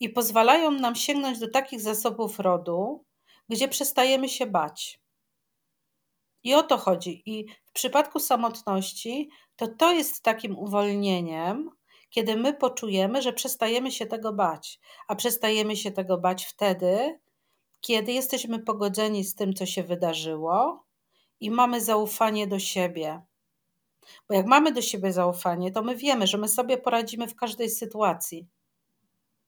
i 0.00 0.08
pozwalają 0.08 0.70
nam 0.70 0.94
sięgnąć 0.94 1.38
do 1.38 1.50
takich 1.50 1.80
zasobów 1.80 2.38
rodu, 2.38 3.04
gdzie 3.48 3.68
przestajemy 3.68 4.28
się 4.28 4.46
bać. 4.46 5.00
I 6.44 6.54
o 6.54 6.62
to 6.62 6.76
chodzi. 6.76 7.22
I 7.26 7.46
w 7.64 7.72
przypadku 7.72 8.20
samotności, 8.20 9.30
to 9.56 9.68
to 9.68 9.92
jest 9.92 10.22
takim 10.22 10.58
uwolnieniem, 10.58 11.70
kiedy 12.10 12.36
my 12.36 12.54
poczujemy, 12.54 13.22
że 13.22 13.32
przestajemy 13.32 13.92
się 13.92 14.06
tego 14.06 14.32
bać. 14.32 14.80
A 15.08 15.16
przestajemy 15.16 15.76
się 15.76 15.90
tego 15.90 16.18
bać 16.18 16.44
wtedy, 16.44 17.20
kiedy 17.80 18.12
jesteśmy 18.12 18.58
pogodzeni 18.58 19.24
z 19.24 19.34
tym, 19.34 19.54
co 19.54 19.66
się 19.66 19.82
wydarzyło 19.82 20.84
i 21.40 21.50
mamy 21.50 21.80
zaufanie 21.80 22.46
do 22.46 22.58
siebie. 22.58 23.22
Bo 24.28 24.34
jak 24.34 24.46
mamy 24.46 24.72
do 24.72 24.82
siebie 24.82 25.12
zaufanie, 25.12 25.70
to 25.70 25.82
my 25.82 25.96
wiemy, 25.96 26.26
że 26.26 26.38
my 26.38 26.48
sobie 26.48 26.78
poradzimy 26.78 27.28
w 27.28 27.36
każdej 27.36 27.70
sytuacji. 27.70 28.48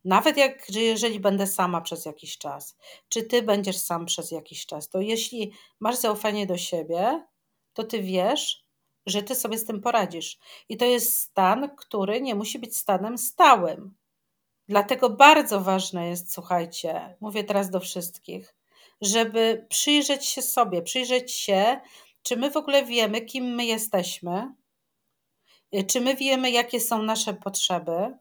Nawet 0.04 0.36
jak, 0.36 0.70
jeżeli 0.70 1.20
będę 1.20 1.46
sama 1.46 1.80
przez 1.80 2.04
jakiś 2.04 2.38
czas, 2.38 2.76
czy 3.08 3.22
ty 3.22 3.42
będziesz 3.42 3.76
sam 3.76 4.06
przez 4.06 4.30
jakiś 4.30 4.66
czas, 4.66 4.88
to 4.88 5.00
jeśli 5.00 5.52
masz 5.80 5.96
zaufanie 5.96 6.46
do 6.46 6.56
siebie, 6.56 7.26
to 7.72 7.84
ty 7.84 8.02
wiesz, 8.02 8.67
że 9.08 9.22
ty 9.22 9.34
sobie 9.34 9.58
z 9.58 9.64
tym 9.64 9.80
poradzisz. 9.80 10.38
I 10.68 10.76
to 10.76 10.84
jest 10.84 11.20
stan, 11.20 11.76
który 11.76 12.20
nie 12.20 12.34
musi 12.34 12.58
być 12.58 12.76
stanem 12.76 13.18
stałym. 13.18 13.94
Dlatego 14.68 15.10
bardzo 15.10 15.60
ważne 15.60 16.08
jest, 16.08 16.32
słuchajcie, 16.32 17.16
mówię 17.20 17.44
teraz 17.44 17.70
do 17.70 17.80
wszystkich, 17.80 18.54
żeby 19.00 19.66
przyjrzeć 19.68 20.26
się 20.26 20.42
sobie, 20.42 20.82
przyjrzeć 20.82 21.32
się, 21.32 21.80
czy 22.22 22.36
my 22.36 22.50
w 22.50 22.56
ogóle 22.56 22.84
wiemy, 22.84 23.20
kim 23.20 23.44
my 23.44 23.64
jesteśmy, 23.64 24.54
czy 25.86 26.00
my 26.00 26.16
wiemy, 26.16 26.50
jakie 26.50 26.80
są 26.80 27.02
nasze 27.02 27.34
potrzeby, 27.34 28.18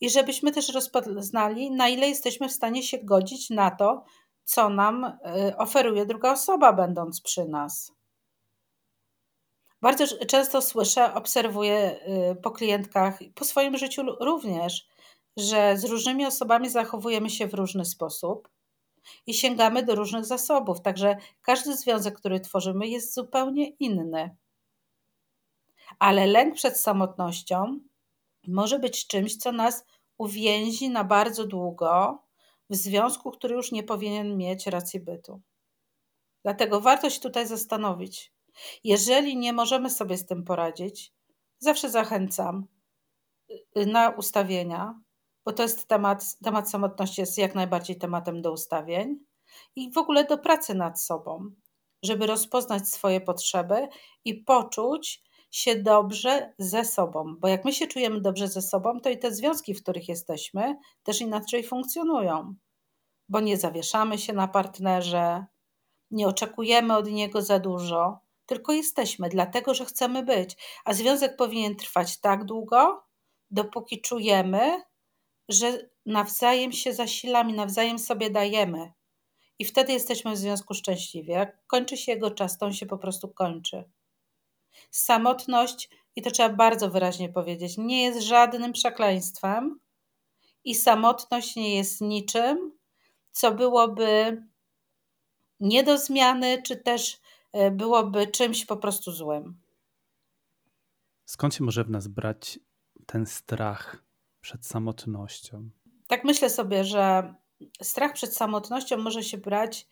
i 0.00 0.10
żebyśmy 0.10 0.52
też 0.52 0.68
rozpoznali, 0.68 1.70
na 1.70 1.88
ile 1.88 2.08
jesteśmy 2.08 2.48
w 2.48 2.52
stanie 2.52 2.82
się 2.82 2.98
godzić 2.98 3.50
na 3.50 3.70
to, 3.70 4.04
co 4.44 4.68
nam 4.68 5.04
y, 5.04 5.56
oferuje 5.56 6.06
druga 6.06 6.32
osoba, 6.32 6.72
będąc 6.72 7.20
przy 7.20 7.44
nas. 7.44 7.92
Bardzo 9.82 10.26
często 10.26 10.62
słyszę, 10.62 11.14
obserwuję 11.14 12.00
y, 12.32 12.36
po 12.36 12.50
klientkach, 12.50 13.18
po 13.34 13.44
swoim 13.44 13.78
życiu 13.78 14.02
również, 14.20 14.86
że 15.36 15.76
z 15.76 15.84
różnymi 15.84 16.26
osobami 16.26 16.70
zachowujemy 16.70 17.30
się 17.30 17.46
w 17.46 17.54
różny 17.54 17.84
sposób 17.84 18.48
i 19.26 19.34
sięgamy 19.34 19.82
do 19.82 19.94
różnych 19.94 20.24
zasobów. 20.24 20.80
Także 20.80 21.16
każdy 21.42 21.76
związek, 21.76 22.18
który 22.18 22.40
tworzymy, 22.40 22.88
jest 22.88 23.14
zupełnie 23.14 23.68
inny. 23.68 24.36
Ale 25.98 26.26
lęk 26.26 26.54
przed 26.54 26.80
samotnością 26.80 27.80
może 28.48 28.78
być 28.78 29.06
czymś, 29.06 29.36
co 29.36 29.52
nas 29.52 29.84
uwięzi 30.18 30.90
na 30.90 31.04
bardzo 31.04 31.46
długo 31.46 32.22
w 32.70 32.76
związku, 32.76 33.30
który 33.30 33.54
już 33.54 33.72
nie 33.72 33.82
powinien 33.82 34.36
mieć 34.36 34.66
racji 34.66 35.00
bytu. 35.00 35.40
Dlatego 36.42 36.80
warto 36.80 37.10
się 37.10 37.20
tutaj 37.20 37.46
zastanowić. 37.46 38.35
Jeżeli 38.84 39.36
nie 39.36 39.52
możemy 39.52 39.90
sobie 39.90 40.16
z 40.16 40.26
tym 40.26 40.44
poradzić, 40.44 41.12
zawsze 41.58 41.90
zachęcam 41.90 42.66
y, 43.76 43.86
na 43.86 44.10
ustawienia, 44.10 45.00
bo 45.44 45.52
to 45.52 45.62
jest 45.62 45.88
temat, 45.88 46.38
temat 46.44 46.70
samotności 46.70 47.20
jest 47.20 47.38
jak 47.38 47.54
najbardziej 47.54 47.98
tematem 47.98 48.42
do 48.42 48.52
ustawień 48.52 49.18
i 49.76 49.92
w 49.92 49.98
ogóle 49.98 50.24
do 50.24 50.38
pracy 50.38 50.74
nad 50.74 51.00
sobą, 51.00 51.50
żeby 52.02 52.26
rozpoznać 52.26 52.88
swoje 52.88 53.20
potrzeby 53.20 53.88
i 54.24 54.34
poczuć, 54.34 55.26
się 55.50 55.76
dobrze 55.76 56.52
ze 56.58 56.84
sobą, 56.84 57.36
bo 57.38 57.48
jak 57.48 57.64
my 57.64 57.72
się 57.72 57.86
czujemy 57.86 58.20
dobrze 58.20 58.48
ze 58.48 58.62
sobą, 58.62 59.00
to 59.00 59.10
i 59.10 59.18
te 59.18 59.34
związki, 59.34 59.74
w 59.74 59.82
których 59.82 60.08
jesteśmy, 60.08 60.76
też 61.02 61.20
inaczej 61.20 61.64
funkcjonują, 61.64 62.54
bo 63.28 63.40
nie 63.40 63.56
zawieszamy 63.56 64.18
się 64.18 64.32
na 64.32 64.48
partnerze, 64.48 65.46
nie 66.10 66.28
oczekujemy 66.28 66.96
od 66.96 67.10
niego 67.10 67.42
za 67.42 67.58
dużo, 67.58 68.18
tylko 68.46 68.72
jesteśmy, 68.72 69.28
dlatego 69.28 69.74
że 69.74 69.84
chcemy 69.84 70.22
być. 70.22 70.56
A 70.84 70.94
związek 70.94 71.36
powinien 71.36 71.76
trwać 71.76 72.20
tak 72.20 72.44
długo, 72.44 73.04
dopóki 73.50 74.00
czujemy, 74.00 74.82
że 75.48 75.88
nawzajem 76.06 76.72
się 76.72 76.92
zasilamy, 76.92 77.52
nawzajem 77.52 77.98
sobie 77.98 78.30
dajemy. 78.30 78.92
I 79.58 79.64
wtedy 79.64 79.92
jesteśmy 79.92 80.32
w 80.32 80.36
związku 80.36 80.74
szczęśliwi. 80.74 81.32
Jak 81.32 81.66
kończy 81.66 81.96
się 81.96 82.12
jego 82.12 82.30
czas, 82.30 82.58
to 82.58 82.66
on 82.66 82.72
się 82.72 82.86
po 82.86 82.98
prostu 82.98 83.28
kończy. 83.28 83.84
Samotność, 84.90 85.90
i 86.16 86.22
to 86.22 86.30
trzeba 86.30 86.48
bardzo 86.48 86.90
wyraźnie 86.90 87.28
powiedzieć, 87.28 87.78
nie 87.78 88.04
jest 88.04 88.20
żadnym 88.20 88.72
przekleństwem 88.72 89.80
i 90.64 90.74
samotność 90.74 91.56
nie 91.56 91.76
jest 91.76 92.00
niczym, 92.00 92.78
co 93.32 93.52
byłoby 93.52 94.42
nie 95.60 95.82
do 95.82 95.98
zmiany, 95.98 96.62
czy 96.62 96.76
też 96.76 97.20
byłoby 97.70 98.26
czymś 98.26 98.64
po 98.64 98.76
prostu 98.76 99.12
złym. 99.12 99.60
Skąd 101.24 101.54
się 101.54 101.64
może 101.64 101.84
w 101.84 101.90
nas 101.90 102.08
brać 102.08 102.58
ten 103.06 103.26
strach 103.26 104.04
przed 104.40 104.66
samotnością? 104.66 105.70
Tak 106.06 106.24
myślę 106.24 106.50
sobie, 106.50 106.84
że 106.84 107.34
strach 107.82 108.12
przed 108.12 108.36
samotnością 108.36 108.96
może 108.96 109.22
się 109.22 109.38
brać 109.38 109.86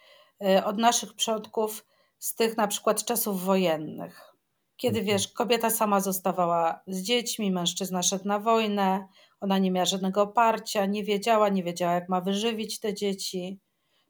e, 0.45 0.65
od 0.65 0.79
naszych 0.79 1.15
przodków 1.15 1.87
z 2.19 2.35
tych 2.35 2.57
na 2.57 2.67
przykład 2.67 3.05
czasów 3.05 3.45
wojennych. 3.45 4.35
Kiedy 4.77 4.99
mhm. 4.99 5.07
wiesz, 5.07 5.29
kobieta 5.29 5.71
sama 5.71 6.01
zostawała 6.01 6.81
z 6.87 7.03
dziećmi, 7.03 7.51
mężczyzna 7.51 8.03
szedł 8.03 8.29
na 8.29 8.39
wojnę, 8.39 9.09
ona 9.41 9.59
nie 9.59 9.71
miała 9.71 9.85
żadnego 9.85 10.23
oparcia, 10.23 10.87
nie 10.87 11.05
wiedziała, 11.05 11.49
nie 11.49 11.65
wiedziała, 11.65 11.95
jak 11.95 12.09
ma 12.09 12.21
wyżywić 12.21 12.81
te 12.81 12.95
dzieci, 12.95 13.61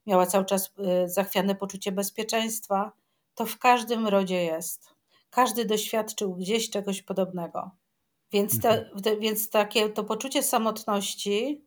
miała 0.06 0.26
cały 0.26 0.44
czas 0.44 0.72
y, 1.04 1.08
zachwiane 1.08 1.54
poczucie 1.54 1.92
bezpieczeństwa. 1.92 2.92
To 3.34 3.46
w 3.46 3.58
każdym 3.58 4.08
rodzie 4.08 4.44
jest. 4.44 4.94
Każdy 5.30 5.64
doświadczył 5.64 6.34
gdzieś 6.34 6.70
czegoś 6.70 7.02
podobnego. 7.02 7.70
Więc, 8.32 8.60
te, 8.60 8.90
mhm. 8.90 9.20
więc 9.20 9.50
takie 9.50 9.88
to 9.88 10.04
poczucie 10.04 10.42
samotności 10.42 11.64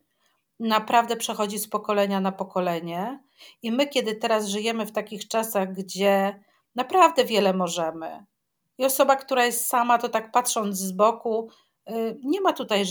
naprawdę 0.59 1.15
przechodzi 1.15 1.59
z 1.59 1.67
pokolenia 1.67 2.19
na 2.19 2.31
pokolenie. 2.31 3.23
I 3.61 3.71
my, 3.71 3.87
kiedy 3.87 4.15
teraz 4.15 4.47
żyjemy 4.47 4.85
w 4.85 4.91
takich 4.91 5.27
czasach, 5.27 5.73
gdzie 5.73 6.43
naprawdę 6.75 7.25
wiele 7.25 7.53
możemy, 7.53 8.25
i 8.77 8.85
osoba, 8.85 9.15
która 9.15 9.45
jest 9.45 9.67
sama, 9.67 9.97
to 9.97 10.09
tak 10.09 10.31
patrząc 10.31 10.77
z 10.77 10.91
boku, 10.91 11.49
y, 11.89 12.19
nie 12.23 12.41
ma 12.41 12.53
tutaj 12.53 12.85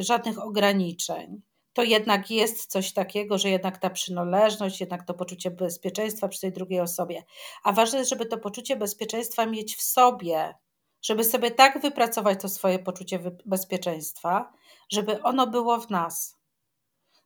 żadnych 0.00 0.42
ograniczeń. 0.42 1.42
To 1.72 1.82
jednak 1.82 2.30
jest 2.30 2.70
coś 2.70 2.92
takiego, 2.92 3.38
że 3.38 3.48
jednak 3.50 3.78
ta 3.78 3.90
przynależność, 3.90 4.80
jednak 4.80 5.06
to 5.06 5.14
poczucie 5.14 5.50
bezpieczeństwa 5.50 6.28
przy 6.28 6.40
tej 6.40 6.52
drugiej 6.52 6.80
osobie. 6.80 7.22
A 7.64 7.72
ważne 7.72 7.98
jest, 7.98 8.10
żeby 8.10 8.26
to 8.26 8.38
poczucie 8.38 8.76
bezpieczeństwa 8.76 9.46
mieć 9.46 9.76
w 9.76 9.82
sobie, 9.82 10.54
żeby 11.02 11.24
sobie 11.24 11.50
tak 11.50 11.82
wypracować 11.82 12.40
to 12.42 12.48
swoje 12.48 12.78
poczucie 12.78 13.18
bezpieczeństwa, 13.46 14.52
żeby 14.90 15.22
ono 15.22 15.46
było 15.46 15.80
w 15.80 15.90
nas. 15.90 16.38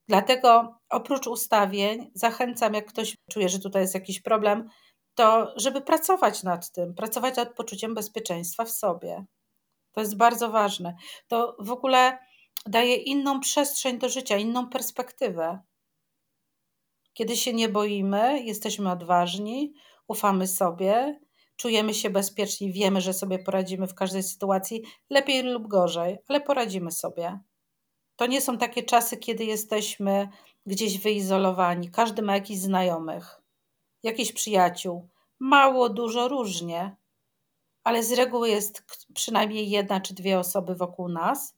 Dlatego 0.09 0.79
oprócz 0.89 1.27
ustawień 1.27 2.11
zachęcam, 2.15 2.75
jak 2.75 2.87
ktoś 2.87 3.15
czuje, 3.31 3.49
że 3.49 3.59
tutaj 3.59 3.83
jest 3.83 3.95
jakiś 3.95 4.21
problem, 4.21 4.69
to 5.15 5.53
żeby 5.57 5.81
pracować 5.81 6.43
nad 6.43 6.71
tym, 6.71 6.95
pracować 6.95 7.37
nad 7.37 7.55
poczuciem 7.55 7.95
bezpieczeństwa 7.95 8.65
w 8.65 8.71
sobie. 8.71 9.25
To 9.93 10.01
jest 10.01 10.17
bardzo 10.17 10.51
ważne. 10.51 10.97
To 11.29 11.57
w 11.59 11.71
ogóle 11.71 12.19
daje 12.67 12.97
inną 12.97 13.41
przestrzeń 13.41 13.99
do 13.99 14.09
życia, 14.09 14.37
inną 14.37 14.69
perspektywę. 14.69 15.61
Kiedy 17.13 17.37
się 17.37 17.53
nie 17.53 17.69
boimy, 17.69 18.43
jesteśmy 18.43 18.91
odważni, 18.91 19.75
ufamy 20.09 20.47
sobie, 20.47 21.21
czujemy 21.57 21.95
się 21.95 22.11
bezpieczni, 22.11 22.73
wiemy, 22.73 23.01
że 23.01 23.13
sobie 23.13 23.39
poradzimy 23.39 23.87
w 23.87 23.95
każdej 23.95 24.23
sytuacji, 24.23 24.83
lepiej 25.11 25.43
lub 25.43 25.69
gorzej, 25.69 26.19
ale 26.29 26.41
poradzimy 26.41 26.91
sobie. 26.91 27.41
To 28.17 28.27
nie 28.27 28.41
są 28.41 28.59
takie 28.59 28.83
czasy, 28.83 29.17
kiedy 29.17 29.45
jesteśmy 29.45 30.29
gdzieś 30.67 30.99
wyizolowani. 30.99 31.91
Każdy 31.91 32.23
ma 32.23 32.35
jakichś 32.35 32.61
znajomych, 32.61 33.43
jakichś 34.03 34.33
przyjaciół. 34.33 35.09
Mało, 35.39 35.89
dużo, 35.89 36.29
różnie, 36.29 36.97
ale 37.85 38.03
z 38.03 38.13
reguły 38.13 38.49
jest 38.49 38.85
przynajmniej 39.15 39.71
jedna 39.71 40.01
czy 40.01 40.15
dwie 40.15 40.39
osoby 40.39 40.75
wokół 40.75 41.09
nas, 41.09 41.56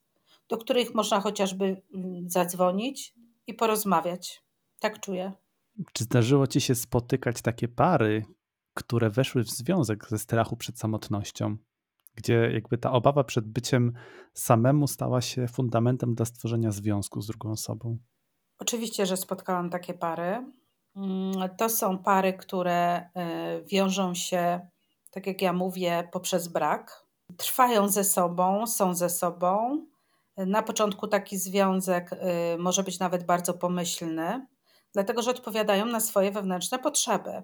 do 0.49 0.57
których 0.57 0.95
można 0.95 1.19
chociażby 1.21 1.81
mm, 1.95 2.29
zadzwonić 2.29 3.13
i 3.47 3.53
porozmawiać. 3.53 4.43
Tak 4.79 4.99
czuję. 4.99 5.31
Czy 5.93 6.03
zdarzyło 6.03 6.47
ci 6.47 6.61
się 6.61 6.75
spotykać 6.75 7.41
takie 7.41 7.67
pary, 7.67 8.25
które 8.73 9.09
weszły 9.09 9.43
w 9.43 9.49
związek 9.49 10.09
ze 10.09 10.19
strachu 10.19 10.57
przed 10.57 10.79
samotnością, 10.79 11.57
gdzie 12.15 12.51
jakby 12.53 12.77
ta 12.77 12.91
obawa 12.91 13.23
przed 13.23 13.47
byciem 13.47 13.93
samemu 14.33 14.87
stała 14.87 15.21
się 15.21 15.47
fundamentem 15.47 16.15
dla 16.15 16.25
stworzenia 16.25 16.71
związku 16.71 17.21
z 17.21 17.27
drugą 17.27 17.51
osobą? 17.51 17.97
Oczywiście, 18.59 19.05
że 19.05 19.17
spotkałam 19.17 19.69
takie 19.69 19.93
pary. 19.93 20.51
Mm, 20.95 21.49
to 21.57 21.69
są 21.69 21.97
pary, 21.97 22.33
które 22.33 23.01
y, 23.01 23.65
wiążą 23.65 24.13
się, 24.13 24.59
tak 25.11 25.27
jak 25.27 25.41
ja 25.41 25.53
mówię, 25.53 26.09
poprzez 26.11 26.47
brak. 26.47 27.05
Trwają 27.37 27.87
ze 27.87 28.03
sobą, 28.03 28.67
są 28.67 28.93
ze 28.93 29.09
sobą. 29.09 29.85
Na 30.47 30.63
początku 30.63 31.07
taki 31.07 31.37
związek 31.37 32.13
y, 32.13 32.17
może 32.57 32.83
być 32.83 32.99
nawet 32.99 33.25
bardzo 33.25 33.53
pomyślny, 33.53 34.47
dlatego 34.93 35.21
że 35.21 35.31
odpowiadają 35.31 35.85
na 35.85 35.99
swoje 35.99 36.31
wewnętrzne 36.31 36.79
potrzeby. 36.79 37.43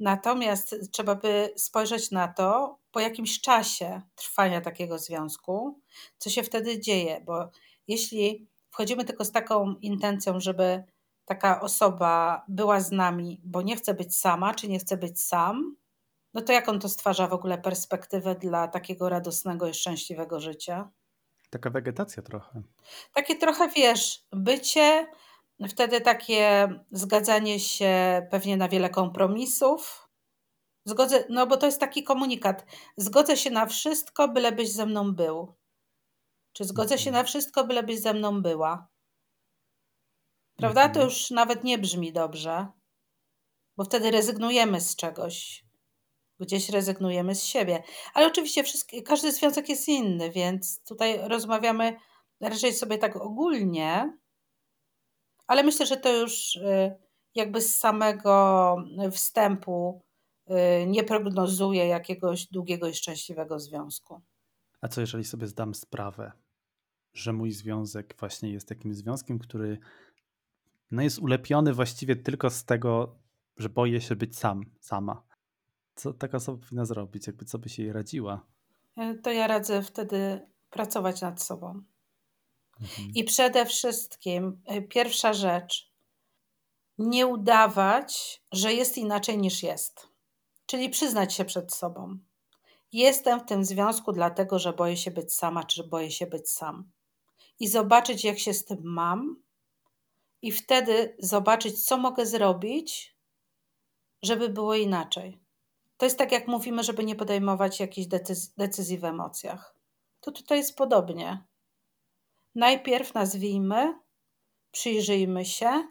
Natomiast 0.00 0.76
trzeba 0.92 1.14
by 1.14 1.52
spojrzeć 1.56 2.10
na 2.10 2.28
to 2.28 2.78
po 2.92 3.00
jakimś 3.00 3.40
czasie 3.40 4.02
trwania 4.14 4.60
takiego 4.60 4.98
związku, 4.98 5.80
co 6.18 6.30
się 6.30 6.42
wtedy 6.42 6.80
dzieje, 6.80 7.20
bo 7.26 7.50
jeśli 7.88 8.48
wchodzimy 8.70 9.04
tylko 9.04 9.24
z 9.24 9.32
taką 9.32 9.74
intencją, 9.74 10.40
żeby 10.40 10.84
taka 11.24 11.60
osoba 11.60 12.44
była 12.48 12.80
z 12.80 12.92
nami, 12.92 13.40
bo 13.44 13.62
nie 13.62 13.76
chce 13.76 13.94
być 13.94 14.16
sama, 14.16 14.54
czy 14.54 14.68
nie 14.68 14.78
chce 14.78 14.96
być 14.96 15.20
sam, 15.20 15.76
no 16.34 16.40
to 16.40 16.52
jak 16.52 16.68
on 16.68 16.80
to 16.80 16.88
stwarza 16.88 17.26
w 17.26 17.32
ogóle 17.32 17.58
perspektywę 17.58 18.34
dla 18.34 18.68
takiego 18.68 19.08
radosnego 19.08 19.68
i 19.68 19.74
szczęśliwego 19.74 20.40
życia? 20.40 20.90
Taka 21.52 21.70
wegetacja 21.70 22.22
trochę. 22.22 22.62
Takie 23.12 23.36
trochę, 23.36 23.68
wiesz, 23.68 24.26
bycie, 24.32 25.06
wtedy 25.68 26.00
takie 26.00 26.68
zgadzanie 26.90 27.60
się 27.60 28.26
pewnie 28.30 28.56
na 28.56 28.68
wiele 28.68 28.90
kompromisów. 28.90 30.08
Zgodzę, 30.84 31.24
no 31.28 31.46
bo 31.46 31.56
to 31.56 31.66
jest 31.66 31.80
taki 31.80 32.02
komunikat. 32.02 32.66
Zgodzę 32.96 33.36
się 33.36 33.50
na 33.50 33.66
wszystko, 33.66 34.28
bylebyś 34.28 34.72
ze 34.72 34.86
mną 34.86 35.14
był. 35.14 35.54
Czy 36.52 36.64
zgodzę 36.64 36.98
się 36.98 37.10
mhm. 37.10 37.22
na 37.22 37.28
wszystko, 37.28 37.64
bylebyś 37.64 38.00
ze 38.00 38.14
mną 38.14 38.42
była. 38.42 38.88
Prawda? 40.56 40.82
To 40.82 40.88
mhm. 40.88 41.04
już 41.04 41.30
nawet 41.30 41.64
nie 41.64 41.78
brzmi 41.78 42.12
dobrze, 42.12 42.66
bo 43.76 43.84
wtedy 43.84 44.10
rezygnujemy 44.10 44.80
z 44.80 44.96
czegoś. 44.96 45.64
Gdzieś 46.42 46.68
rezygnujemy 46.68 47.34
z 47.34 47.42
siebie. 47.42 47.82
Ale 48.14 48.26
oczywiście 48.26 48.64
wszystkie, 48.64 49.02
każdy 49.02 49.32
związek 49.32 49.68
jest 49.68 49.88
inny, 49.88 50.30
więc 50.30 50.84
tutaj 50.84 51.28
rozmawiamy 51.28 51.96
raczej 52.40 52.72
sobie 52.72 52.98
tak 52.98 53.16
ogólnie, 53.16 54.18
ale 55.46 55.62
myślę, 55.62 55.86
że 55.86 55.96
to 55.96 56.16
już 56.16 56.56
y, 56.56 56.94
jakby 57.34 57.60
z 57.60 57.78
samego 57.78 58.76
wstępu 59.12 60.02
y, 60.50 60.86
nie 60.86 61.04
prognozuje 61.04 61.86
jakiegoś 61.86 62.46
długiego 62.46 62.88
i 62.88 62.94
szczęśliwego 62.94 63.60
związku. 63.60 64.22
A 64.80 64.88
co 64.88 65.00
jeżeli 65.00 65.24
sobie 65.24 65.46
zdam 65.46 65.74
sprawę, 65.74 66.32
że 67.12 67.32
mój 67.32 67.52
związek 67.52 68.16
właśnie 68.18 68.52
jest 68.52 68.68
takim 68.68 68.94
związkiem, 68.94 69.38
który 69.38 69.78
no 70.90 71.02
jest 71.02 71.18
ulepiony 71.18 71.72
właściwie 71.72 72.16
tylko 72.16 72.50
z 72.50 72.64
tego, 72.64 73.18
że 73.56 73.68
boję 73.68 74.00
się 74.00 74.16
być 74.16 74.38
sam, 74.38 74.64
sama. 74.80 75.22
Co 76.02 76.12
taka 76.12 76.36
osoba 76.36 76.64
powinna 76.64 76.84
zrobić? 76.84 77.26
Jakby 77.26 77.44
co 77.44 77.58
by 77.58 77.68
się 77.68 77.82
jej 77.82 77.92
radziła? 77.92 78.46
E, 78.96 79.14
to 79.14 79.30
ja 79.30 79.46
radzę 79.46 79.82
wtedy 79.82 80.46
pracować 80.70 81.20
nad 81.20 81.42
sobą. 81.42 81.82
Mhm. 82.80 83.12
I 83.14 83.24
przede 83.24 83.66
wszystkim 83.66 84.62
e, 84.64 84.82
pierwsza 84.82 85.32
rzecz, 85.32 85.92
nie 86.98 87.26
udawać, 87.26 88.42
że 88.52 88.72
jest 88.72 88.98
inaczej 88.98 89.38
niż 89.38 89.62
jest. 89.62 90.08
Czyli 90.66 90.90
przyznać 90.90 91.34
się 91.34 91.44
przed 91.44 91.74
sobą. 91.74 92.18
Jestem 92.92 93.40
w 93.40 93.44
tym 93.44 93.64
związku 93.64 94.12
dlatego, 94.12 94.58
że 94.58 94.72
boję 94.72 94.96
się 94.96 95.10
być 95.10 95.34
sama, 95.34 95.64
czy 95.64 95.84
boję 95.84 96.10
się 96.10 96.26
być 96.26 96.50
sam. 96.50 96.90
I 97.60 97.68
zobaczyć, 97.68 98.24
jak 98.24 98.38
się 98.38 98.54
z 98.54 98.64
tym 98.64 98.78
mam, 98.84 99.42
i 100.42 100.52
wtedy 100.52 101.16
zobaczyć, 101.18 101.84
co 101.84 101.96
mogę 101.96 102.26
zrobić, 102.26 103.16
żeby 104.22 104.48
było 104.48 104.74
inaczej. 104.74 105.42
To 106.02 106.06
jest 106.06 106.18
tak, 106.18 106.32
jak 106.32 106.48
mówimy, 106.48 106.84
żeby 106.84 107.04
nie 107.04 107.16
podejmować 107.16 107.80
jakichś 107.80 108.06
decyzji, 108.06 108.52
decyzji 108.56 108.98
w 108.98 109.04
emocjach. 109.04 109.76
To 110.20 110.32
tutaj 110.32 110.58
jest 110.58 110.76
podobnie. 110.76 111.44
Najpierw 112.54 113.14
nazwijmy, 113.14 113.94
przyjrzyjmy 114.70 115.44
się 115.44 115.88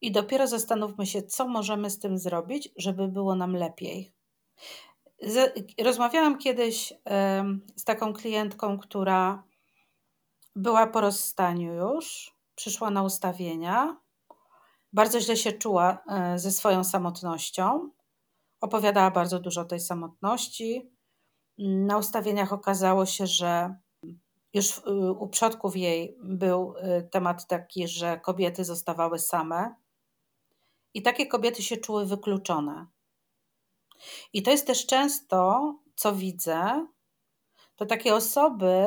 i 0.00 0.12
dopiero 0.12 0.46
zastanówmy 0.46 1.06
się, 1.06 1.22
co 1.22 1.48
możemy 1.48 1.90
z 1.90 1.98
tym 1.98 2.18
zrobić, 2.18 2.68
żeby 2.76 3.08
było 3.08 3.34
nam 3.34 3.56
lepiej. 3.56 4.12
Rozmawiałam 5.84 6.38
kiedyś 6.38 6.92
z 7.76 7.84
taką 7.84 8.12
klientką, 8.12 8.78
która 8.78 9.42
była 10.56 10.86
po 10.86 11.00
rozstaniu 11.00 11.74
już 11.74 12.34
przyszła 12.54 12.90
na 12.90 13.02
ustawienia. 13.02 13.96
Bardzo 14.92 15.20
źle 15.20 15.36
się 15.36 15.52
czuła 15.52 15.98
e, 16.08 16.38
ze 16.38 16.52
swoją 16.52 16.84
samotnością. 16.84 17.90
Opowiadała 18.60 19.10
bardzo 19.10 19.40
dużo 19.40 19.60
o 19.60 19.64
tej 19.64 19.80
samotności. 19.80 20.90
Na 21.58 21.98
ustawieniach 21.98 22.52
okazało 22.52 23.06
się, 23.06 23.26
że 23.26 23.74
już 24.54 24.82
u 25.18 25.28
przodków 25.28 25.76
jej 25.76 26.16
był 26.22 26.74
e, 26.76 27.02
temat 27.02 27.46
taki, 27.46 27.88
że 27.88 28.20
kobiety 28.20 28.64
zostawały 28.64 29.18
same. 29.18 29.74
I 30.94 31.02
takie 31.02 31.26
kobiety 31.26 31.62
się 31.62 31.76
czuły 31.76 32.06
wykluczone. 32.06 32.86
I 34.32 34.42
to 34.42 34.50
jest 34.50 34.66
też 34.66 34.86
często, 34.86 35.74
co 35.94 36.14
widzę, 36.14 36.86
to 37.76 37.86
takie 37.86 38.14
osoby 38.14 38.86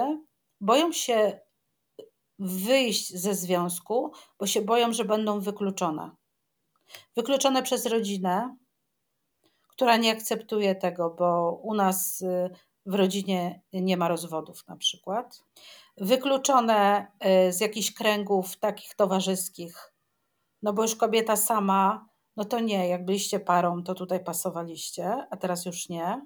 boją 0.61 0.91
się 0.91 1.39
wyjść 2.39 3.15
ze 3.15 3.35
związku, 3.35 4.11
bo 4.39 4.47
się 4.47 4.61
boją, 4.61 4.93
że 4.93 5.05
będą 5.05 5.39
wykluczone. 5.39 6.11
Wykluczone 7.15 7.63
przez 7.63 7.85
rodzinę, 7.85 8.57
która 9.81 9.97
nie 9.97 10.11
akceptuje 10.11 10.75
tego, 10.75 11.09
bo 11.09 11.59
u 11.63 11.73
nas 11.73 12.21
y, 12.21 12.49
w 12.85 12.93
rodzinie 12.93 13.61
nie 13.73 13.97
ma 13.97 14.07
rozwodów 14.07 14.67
na 14.67 14.77
przykład. 14.77 15.43
Wykluczone 15.97 17.07
y, 17.47 17.53
z 17.53 17.61
jakichś 17.61 17.93
kręgów 17.93 18.57
takich 18.57 18.95
towarzyskich, 18.95 19.93
no 20.61 20.73
bo 20.73 20.81
już 20.81 20.95
kobieta 20.95 21.35
sama, 21.35 22.09
no 22.37 22.45
to 22.45 22.59
nie, 22.59 22.87
jak 22.87 23.05
byliście 23.05 23.39
parą, 23.39 23.83
to 23.83 23.93
tutaj 23.93 24.23
pasowaliście, 24.23 25.27
a 25.29 25.37
teraz 25.37 25.65
już 25.65 25.89
nie. 25.89 26.25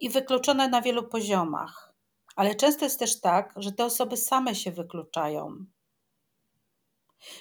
I 0.00 0.10
wykluczone 0.10 0.68
na 0.68 0.82
wielu 0.82 1.08
poziomach. 1.08 1.94
Ale 2.36 2.54
często 2.54 2.84
jest 2.84 2.98
też 2.98 3.20
tak, 3.20 3.54
że 3.56 3.72
te 3.72 3.84
osoby 3.84 4.16
same 4.16 4.54
się 4.54 4.70
wykluczają. 4.72 5.64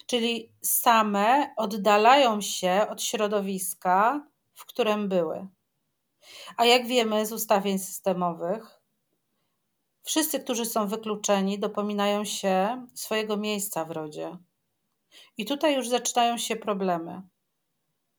Czyli 0.06 0.54
same 0.62 1.54
oddalają 1.58 2.42
się 2.42 2.86
od 2.90 3.04
środowiska, 3.04 4.28
w 4.64 4.66
którym 4.66 5.10
były. 5.10 5.48
A 6.58 6.66
jak 6.66 6.88
wiemy 6.88 7.26
z 7.26 7.32
ustawień 7.34 7.80
systemowych, 7.80 8.82
wszyscy, 10.04 10.40
którzy 10.40 10.66
są 10.66 10.88
wykluczeni, 10.88 11.60
dopominają 11.60 12.26
się 12.26 12.86
swojego 12.94 13.38
miejsca 13.38 13.86
w 13.86 13.92
rodzie. 13.92 14.38
I 15.38 15.46
tutaj 15.46 15.76
już 15.76 15.90
zaczynają 15.90 16.38
się 16.38 16.56
problemy. 16.56 17.22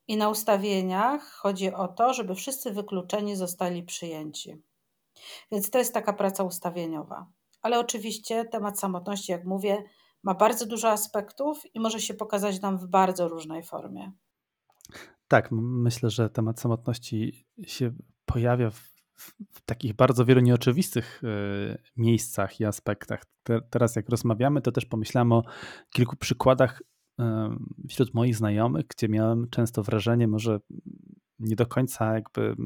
I 0.08 0.16
na 0.16 0.28
ustawieniach 0.28 1.30
chodzi 1.32 1.74
o 1.74 1.88
to, 1.88 2.14
żeby 2.14 2.34
wszyscy 2.34 2.70
wykluczeni 2.72 3.36
zostali 3.36 3.82
przyjęci. 3.82 4.62
Więc 5.52 5.70
to 5.70 5.78
jest 5.78 5.94
taka 5.94 6.12
praca 6.12 6.44
ustawieniowa. 6.44 7.26
Ale 7.62 7.78
oczywiście 7.78 8.44
temat 8.44 8.80
samotności, 8.80 9.32
jak 9.32 9.44
mówię, 9.44 9.84
ma 10.22 10.34
bardzo 10.34 10.66
dużo 10.66 10.90
aspektów 10.90 11.74
i 11.74 11.80
może 11.80 12.00
się 12.00 12.14
pokazać 12.14 12.60
nam 12.60 12.78
w 12.78 12.86
bardzo 12.86 13.28
różnej 13.28 13.62
formie. 13.62 14.12
Tak, 15.28 15.48
myślę, 15.52 16.10
że 16.10 16.30
temat 16.30 16.60
samotności 16.60 17.46
się 17.66 17.92
pojawia 18.26 18.70
w, 18.70 18.94
w 19.52 19.60
takich 19.64 19.94
bardzo 19.94 20.24
wielu 20.24 20.40
nieoczywistych 20.40 21.22
y, 21.24 21.78
miejscach 21.96 22.60
i 22.60 22.64
aspektach. 22.64 23.22
Te, 23.42 23.60
teraz, 23.70 23.96
jak 23.96 24.08
rozmawiamy, 24.08 24.60
to 24.60 24.72
też 24.72 24.86
pomyślałem 24.86 25.32
o 25.32 25.42
kilku 25.90 26.16
przykładach 26.16 26.82
y, 27.20 27.24
wśród 27.88 28.14
moich 28.14 28.36
znajomych, 28.36 28.86
gdzie 28.86 29.08
miałem 29.08 29.50
często 29.50 29.82
wrażenie, 29.82 30.28
może 30.28 30.60
nie 31.38 31.56
do 31.56 31.66
końca 31.66 32.14
jakby 32.14 32.56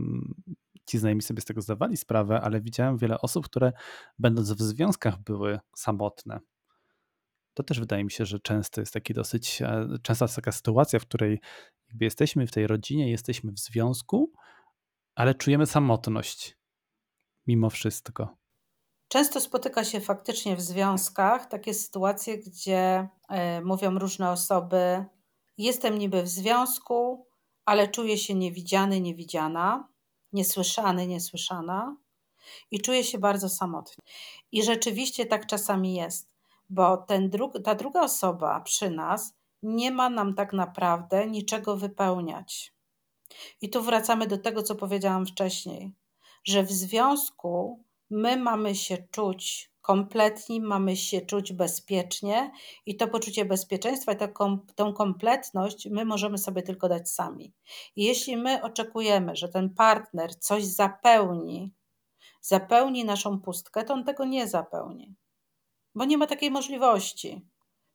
ci 0.89 0.99
znajomi 0.99 1.23
sobie 1.23 1.41
z 1.41 1.45
tego 1.45 1.61
zdawali 1.61 1.97
sprawę, 1.97 2.41
ale 2.41 2.61
widziałem 2.61 2.97
wiele 2.97 3.21
osób, 3.21 3.45
które 3.45 3.73
będąc 4.19 4.53
w 4.53 4.63
związkach 4.63 5.19
były 5.23 5.59
samotne. 5.77 6.41
To 7.55 7.63
też 7.63 7.81
wydaje 7.81 8.05
mi 8.05 8.11
się, 8.11 8.25
że 8.25 8.41
często 8.41 8.81
jest 8.81 8.93
taki 8.93 9.15
dosyć, 9.15 9.63
e, 9.63 9.89
częsta 10.03 10.25
jest 10.25 10.37
taka 10.37 10.53
sytuacja, 10.53 10.99
w 10.99 11.07
której 11.07 11.41
jakby 11.89 12.05
jesteśmy 12.05 12.47
w 12.47 12.53
tej 12.53 12.67
rodzinie, 12.67 13.11
jesteśmy 13.11 13.53
w 13.53 13.59
związku, 13.59 14.33
ale 15.15 15.35
czujemy 15.35 15.67
samotność 15.67 16.57
mimo 17.47 17.71
wszystko. 17.71 18.37
Często 19.09 19.41
spotyka 19.41 19.85
się 19.85 20.01
faktycznie 20.01 20.57
w 20.57 20.61
związkach 20.61 21.47
takie 21.47 21.75
sytuacje, 21.75 22.39
gdzie 22.39 23.09
y, 23.59 23.65
mówią 23.65 23.99
różne 23.99 24.31
osoby: 24.31 25.05
Jestem 25.59 25.99
niby 25.99 26.23
w 26.23 26.29
związku, 26.29 27.27
ale 27.65 27.89
czuję 27.89 28.19
się 28.19 28.35
niewidziany, 28.35 29.01
niewidziana, 29.01 29.89
niesłyszany, 30.33 31.07
niesłyszana 31.07 31.97
i 32.71 32.81
czuję 32.81 33.05
się 33.05 33.19
bardzo 33.19 33.49
samotnie. 33.49 34.05
I 34.53 34.63
rzeczywiście 34.63 35.27
tak 35.27 35.47
czasami 35.47 35.95
jest, 35.95 36.31
bo 36.71 36.97
ten 36.97 37.31
dru 37.31 37.53
ta 37.65 37.75
druga 37.75 38.01
osoba 38.01 38.61
przy 38.61 38.91
nas 38.91 39.38
nie 39.63 39.91
ma 39.91 40.11
nam 40.11 40.35
tak 40.35 40.53
naprawdę 40.53 41.27
niczego 41.27 41.77
wypełniać. 41.77 42.75
I 43.61 43.71
tu 43.71 43.83
wracamy 43.83 44.27
do 44.27 44.39
tego, 44.39 44.63
co 44.63 44.75
powiedziałam 44.75 45.27
wcześniej, 45.27 45.93
że 46.45 46.63
w 46.63 46.73
związku 46.73 47.85
my 48.11 48.37
mamy 48.37 48.75
się 48.75 48.97
czuć 49.11 49.71
kompletni, 49.81 50.61
mamy 50.61 50.97
się 50.97 51.21
czuć 51.21 51.53
bezpiecznie 51.53 52.53
i 52.87 52.97
to 52.97 53.09
poczucie 53.09 53.45
bezpieczeństwa 53.45 54.13
i 54.13 54.17
tą 54.75 54.93
kompletność 54.93 55.89
my 55.91 56.05
możemy 56.05 56.39
sobie 56.39 56.63
tylko 56.63 56.89
dać 56.89 57.11
sami. 57.11 57.55
I 57.97 58.05
jeśli 58.05 58.37
my 58.37 58.63
oczekujemy, 58.63 59.37
że 59.37 59.49
ten 59.49 59.75
partner 59.75 60.39
coś 60.39 60.65
zapełni, 60.65 61.73
zapełni 62.41 63.05
naszą 63.05 63.41
pustkę, 63.41 63.85
to 63.85 63.95
on 63.95 64.05
tego 64.05 64.25
nie 64.25 64.49
zapełni, 64.49 65.15
bo 65.95 66.05
nie 66.05 66.19
ma 66.19 66.27
takiej 66.27 66.51
możliwości. 66.51 67.47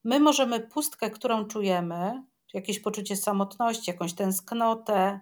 My 0.04 0.20
możemy 0.20 0.60
pustkę, 0.60 1.10
którą 1.10 1.46
czujemy, 1.46 2.24
jakieś 2.54 2.80
poczucie 2.80 3.16
samotności, 3.16 3.92
jakąś 3.92 4.14
tęsknotę 4.14 5.20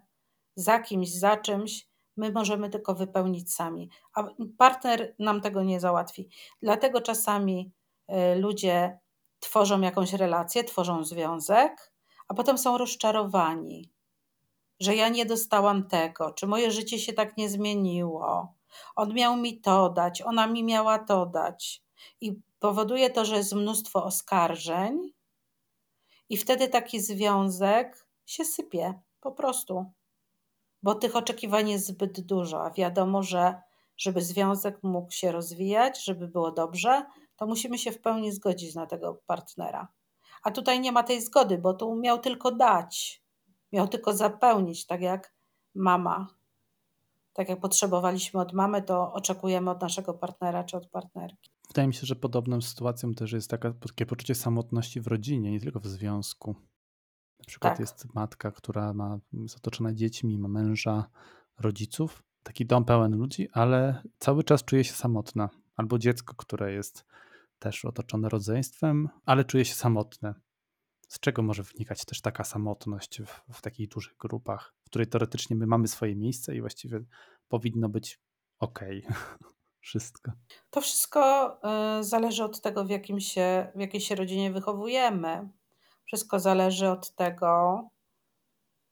za 0.56 0.80
kimś, 0.80 1.10
za 1.14 1.38
czymś, 1.38 1.88
my 2.18 2.32
możemy 2.32 2.70
tylko 2.70 2.96
wypełnić 2.96 3.54
sami, 3.54 3.90
a 4.14 4.24
partner 4.58 5.16
nam 5.20 5.42
tego 5.42 5.64
nie 5.64 5.80
załatwi. 5.80 6.30
Dlatego 6.62 7.02
czasami 7.02 7.72
y, 8.10 8.36
ludzie 8.36 9.00
tworzą 9.40 9.82
jakąś 9.82 10.14
relację, 10.14 10.64
tworzą 10.64 11.04
związek, 11.04 11.94
a 12.28 12.34
potem 12.34 12.58
są 12.58 12.78
rozczarowani, 12.78 13.92
że 14.80 14.96
ja 14.96 15.10
nie 15.10 15.26
dostałam 15.26 15.88
tego, 15.88 16.32
czy 16.32 16.48
moje 16.48 16.72
życie 16.72 17.00
się 17.00 17.14
tak 17.14 17.38
nie 17.38 17.50
zmieniło. 17.50 18.54
On 18.96 19.14
miał 19.14 19.38
mi 19.38 19.62
to 19.62 19.90
dać, 19.90 20.22
ona 20.22 20.48
mi 20.48 20.64
miała 20.64 21.00
to 21.00 21.26
dać. 21.26 21.84
I 22.22 22.36
powoduje 22.62 23.10
to, 23.10 23.26
że 23.26 23.36
jest 23.38 23.54
mnóstwo 23.54 24.04
oskarżeń, 24.04 25.12
i 26.30 26.38
wtedy 26.38 26.68
taki 26.68 27.00
związek 27.00 28.08
się 28.26 28.46
sypie 28.46 29.02
po 29.22 29.32
prostu 29.32 29.86
bo 30.84 30.96
tych 30.96 31.16
oczekiwań 31.16 31.70
jest 31.70 31.86
zbyt 31.86 32.22
dużo, 32.22 32.64
a 32.64 32.72
wiadomo, 32.72 33.24
że 33.24 33.62
żeby 33.98 34.22
związek 34.22 34.84
mógł 34.84 35.12
się 35.12 35.32
rozwijać, 35.32 36.04
żeby 36.04 36.28
było 36.28 36.52
dobrze, 36.52 37.06
to 37.36 37.48
musimy 37.48 37.78
się 37.78 37.92
w 37.92 38.02
pełni 38.02 38.32
zgodzić 38.32 38.76
na 38.76 38.86
tego 38.86 39.22
partnera. 39.26 39.88
A 40.44 40.52
tutaj 40.52 40.80
nie 40.80 40.92
ma 40.92 41.04
tej 41.04 41.22
zgody, 41.22 41.58
bo 41.58 41.74
tu 41.74 41.96
miał 41.96 42.20
tylko 42.20 42.52
dać, 42.52 43.24
miał 43.72 43.88
tylko 43.88 44.14
zapełnić, 44.14 44.86
tak 44.86 45.02
jak 45.02 45.34
mama. 45.76 46.28
Tak 47.34 47.50
jak 47.50 47.60
potrzebowaliśmy 47.60 48.40
od 48.40 48.54
mamy, 48.54 48.82
to 48.82 49.14
oczekujemy 49.14 49.72
od 49.72 49.82
naszego 49.82 50.14
partnera 50.14 50.64
czy 50.64 50.78
od 50.78 50.88
partnerki. 50.88 51.52
Wydaje 51.72 51.88
mi 51.88 51.94
się, 51.94 52.06
że 52.06 52.16
podobną 52.16 52.62
sytuacją 52.62 53.14
też 53.14 53.32
jest 53.32 53.50
taka, 53.50 53.74
takie 53.74 54.06
poczucie 54.06 54.36
samotności 54.36 55.02
w 55.02 55.08
rodzinie, 55.08 55.52
nie 55.52 55.60
tylko 55.60 55.80
w 55.80 55.88
związku. 55.88 56.56
Na 57.40 57.46
przykład 57.48 57.74
tak. 57.74 57.80
jest 57.80 58.14
matka, 58.14 58.52
która 58.52 58.94
ma 58.94 59.20
jest 59.34 59.58
otoczona 59.58 59.94
dziećmi, 59.94 60.40
ma 60.40 60.48
męża, 60.48 61.10
rodziców, 61.60 62.24
taki 62.44 62.66
dom 62.66 62.86
pełen 62.86 63.18
ludzi, 63.18 63.50
ale 63.52 64.04
cały 64.20 64.44
czas 64.44 64.64
czuje 64.64 64.84
się 64.84 64.94
samotna. 64.94 65.50
Albo 65.76 66.00
dziecko, 66.00 66.36
które 66.36 66.74
jest 66.74 67.06
też 67.60 67.86
otoczone 67.86 68.30
rodzeństwem, 68.30 69.10
ale 69.26 69.46
czuje 69.46 69.66
się 69.66 69.74
samotne. 69.74 70.34
Z 71.08 71.20
czego 71.20 71.42
może 71.42 71.64
wynikać 71.64 72.06
też 72.06 72.22
taka 72.22 72.44
samotność 72.44 73.22
w, 73.22 73.54
w 73.54 73.62
takich 73.62 73.90
dużych 73.90 74.18
grupach, 74.18 74.74
w 74.84 74.86
której 74.86 75.08
teoretycznie 75.08 75.56
my 75.56 75.68
mamy 75.68 75.88
swoje 75.88 76.16
miejsce 76.16 76.56
i 76.56 76.62
właściwie 76.62 77.04
powinno 77.48 77.90
być 77.90 78.20
ok. 78.60 78.80
wszystko. 79.82 80.32
To 80.70 80.82
wszystko 80.82 81.52
y, 82.00 82.04
zależy 82.04 82.44
od 82.44 82.62
tego, 82.62 82.86
w, 82.86 82.90
jakim 82.90 83.20
się, 83.20 83.72
w 83.76 83.80
jakiej 83.80 84.02
się 84.02 84.16
rodzinie 84.16 84.52
wychowujemy. 84.52 85.50
Wszystko 86.06 86.40
zależy 86.40 86.90
od 86.90 87.16
tego, 87.16 87.82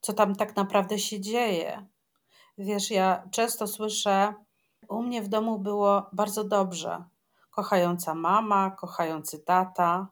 co 0.00 0.12
tam 0.12 0.36
tak 0.36 0.56
naprawdę 0.56 0.98
się 0.98 1.20
dzieje. 1.20 1.86
Wiesz, 2.58 2.90
ja 2.90 3.28
często 3.30 3.66
słyszę, 3.66 4.34
u 4.88 5.02
mnie 5.02 5.22
w 5.22 5.28
domu 5.28 5.58
było 5.58 6.10
bardzo 6.12 6.44
dobrze. 6.44 7.04
Kochająca 7.50 8.14
mama, 8.14 8.70
kochający 8.70 9.38
tata, 9.38 10.08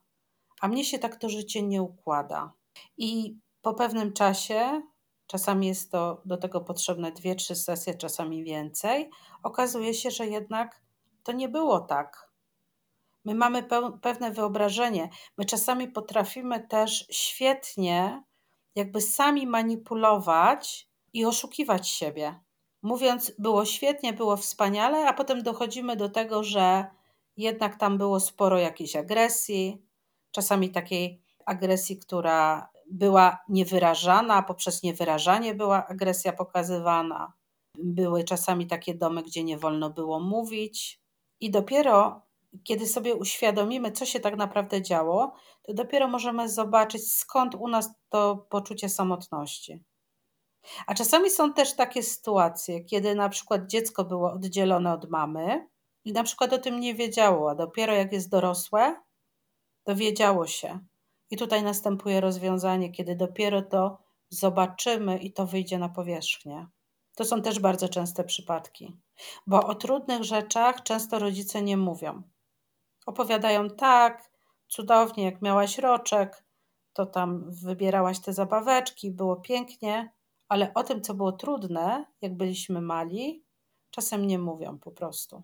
a 0.61 0.69
mnie 0.69 0.85
się 0.85 0.99
tak 0.99 1.17
to 1.17 1.29
życie 1.29 1.63
nie 1.63 1.83
układa. 1.83 2.53
I 2.97 3.39
po 3.63 3.75
pewnym 3.75 4.13
czasie, 4.13 4.83
czasami 5.29 5.67
jest 5.67 5.93
to 5.93 6.23
do 6.25 6.37
tego 6.37 6.61
potrzebne 6.61 7.13
dwie, 7.13 7.35
trzy 7.35 7.55
sesje, 7.55 7.95
czasami 7.95 8.45
więcej, 8.45 9.11
okazuje 9.43 9.95
się, 9.95 10.11
że 10.11 10.27
jednak 10.27 10.83
to 11.23 11.33
nie 11.33 11.49
było 11.49 11.81
tak 11.81 12.29
My 13.25 13.35
mamy 13.35 13.63
pewne 14.03 14.31
wyobrażenie. 14.31 15.09
My 15.39 15.45
czasami 15.45 15.89
potrafimy 15.89 16.61
też 16.61 17.07
świetnie, 17.11 18.23
jakby 18.75 19.01
sami 19.01 19.47
manipulować 19.47 20.89
i 21.13 21.25
oszukiwać 21.25 21.89
siebie. 21.89 22.41
Mówiąc, 22.83 23.33
było 23.39 23.65
świetnie, 23.65 24.13
było 24.13 24.37
wspaniale, 24.37 25.09
a 25.09 25.13
potem 25.13 25.43
dochodzimy 25.43 25.97
do 25.97 26.09
tego, 26.09 26.43
że 26.45 26.87
jednak 27.37 27.77
tam 27.77 27.99
było 27.99 28.21
sporo 28.21 28.59
jakiejś 28.59 28.97
agresji, 28.97 29.83
czasami 30.31 30.71
takiej 30.71 31.23
agresji, 31.47 31.99
która 31.99 32.71
była 32.91 33.39
niewyrażana, 33.49 34.43
poprzez 34.43 34.83
niewyrażanie 34.83 35.55
była 35.55 35.87
agresja 35.87 36.33
pokazywana. 36.33 37.33
Były 37.79 38.25
czasami 38.25 38.67
takie 38.67 38.95
domy, 38.95 39.23
gdzie 39.23 39.45
nie 39.45 39.59
wolno 39.59 39.91
było 39.91 40.21
mówić, 40.21 41.01
i 41.41 41.51
dopiero 41.51 42.29
kiedy 42.65 42.87
sobie 42.87 43.15
uświadomimy, 43.15 43.93
co 43.93 44.07
się 44.07 44.21
tak 44.21 44.37
naprawdę 44.37 44.83
działo, 44.83 45.33
to 45.63 45.75
dopiero 45.75 46.09
możemy 46.09 46.49
zobaczyć, 46.49 47.15
skąd 47.15 47.55
u 47.55 47.69
nas 47.69 47.91
to 48.09 48.47
poczucie 48.51 48.89
samotności. 48.89 49.85
A 50.87 50.95
czasami 50.95 51.31
są 51.31 51.53
też 51.53 51.77
takie 51.77 52.03
sytuacje, 52.03 52.85
kiedy 52.85 53.15
na 53.15 53.29
przykład 53.29 53.67
dziecko 53.67 54.05
było 54.05 54.33
oddzielone 54.33 54.93
od 54.93 55.11
mamy 55.11 55.69
i 56.05 56.13
na 56.13 56.23
przykład 56.23 56.53
o 56.53 56.59
tym 56.59 56.81
nie 56.81 56.95
wiedziało, 56.95 57.51
a 57.51 57.55
dopiero 57.55 57.95
jak 57.95 58.13
jest 58.13 58.31
dorosłe, 58.31 58.97
dowiedziało 59.87 60.47
się. 60.47 60.79
I 61.31 61.37
tutaj 61.37 61.63
następuje 61.63 62.21
rozwiązanie, 62.21 62.93
kiedy 62.93 63.17
dopiero 63.17 63.63
to 63.63 63.99
zobaczymy 64.29 65.19
i 65.19 65.33
to 65.33 65.47
wyjdzie 65.47 65.79
na 65.79 65.89
powierzchnię. 65.89 66.67
To 67.17 67.25
są 67.25 67.43
też 67.43 67.61
bardzo 67.61 67.89
częste 67.89 68.25
przypadki, 68.25 68.97
bo 69.47 69.67
o 69.67 69.75
trudnych 69.75 70.25
rzeczach 70.25 70.83
często 70.83 71.19
rodzice 71.19 71.63
nie 71.63 71.77
mówią. 71.77 72.23
Opowiadają 73.07 73.71
tak, 73.71 74.31
cudownie, 74.69 75.25
jak 75.25 75.43
miałaś 75.43 75.79
roczek, 75.79 76.45
to 76.93 77.07
tam 77.07 77.45
wybierałaś 77.51 78.21
te 78.21 78.33
zabaweczki, 78.33 79.11
było 79.11 79.37
pięknie, 79.37 80.13
ale 80.49 80.75
o 80.75 80.83
tym, 80.83 81.03
co 81.03 81.15
było 81.15 81.33
trudne, 81.33 82.07
jak 82.21 82.37
byliśmy 82.37 82.81
mali, 82.81 83.45
czasem 83.91 84.27
nie 84.27 84.39
mówią 84.39 84.79
po 84.79 84.91
prostu. 84.91 85.43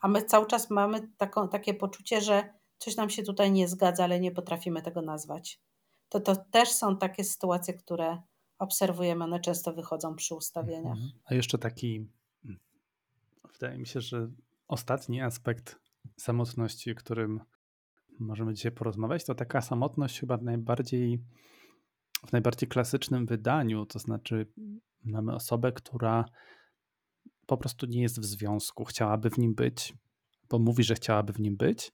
A 0.00 0.08
my 0.08 0.22
cały 0.22 0.46
czas 0.46 0.70
mamy 0.70 1.08
taką, 1.16 1.48
takie 1.48 1.74
poczucie, 1.74 2.20
że 2.20 2.54
coś 2.82 2.96
nam 2.96 3.10
się 3.10 3.22
tutaj 3.22 3.52
nie 3.52 3.68
zgadza, 3.68 4.04
ale 4.04 4.20
nie 4.20 4.32
potrafimy 4.32 4.82
tego 4.82 5.02
nazwać. 5.02 5.60
To, 6.08 6.20
to 6.20 6.36
też 6.36 6.68
są 6.68 6.96
takie 6.96 7.24
sytuacje, 7.24 7.74
które 7.74 8.22
obserwujemy, 8.58 9.24
one 9.24 9.40
często 9.40 9.72
wychodzą 9.72 10.16
przy 10.16 10.34
ustawieniach. 10.34 10.92
Mhm. 10.92 11.12
A 11.24 11.34
jeszcze 11.34 11.58
taki, 11.58 12.08
mm, 12.44 12.60
wydaje 13.52 13.78
mi 13.78 13.86
się, 13.86 14.00
że 14.00 14.30
ostatni 14.68 15.20
aspekt 15.20 15.78
samotności, 16.16 16.92
o 16.92 16.94
którym 16.94 17.40
możemy 18.20 18.54
dzisiaj 18.54 18.72
porozmawiać, 18.72 19.24
to 19.24 19.34
taka 19.34 19.60
samotność 19.60 20.20
chyba 20.20 20.36
najbardziej 20.36 21.18
w 22.26 22.32
najbardziej 22.32 22.68
klasycznym 22.68 23.26
wydaniu, 23.26 23.86
to 23.86 23.98
znaczy 23.98 24.46
mamy 25.04 25.34
osobę, 25.34 25.72
która 25.72 26.24
po 27.46 27.56
prostu 27.56 27.86
nie 27.86 28.02
jest 28.02 28.20
w 28.20 28.24
związku, 28.24 28.84
chciałaby 28.84 29.30
w 29.30 29.38
nim 29.38 29.54
być, 29.54 29.94
bo 30.50 30.58
mówi, 30.58 30.84
że 30.84 30.94
chciałaby 30.94 31.32
w 31.32 31.40
nim 31.40 31.56
być, 31.56 31.92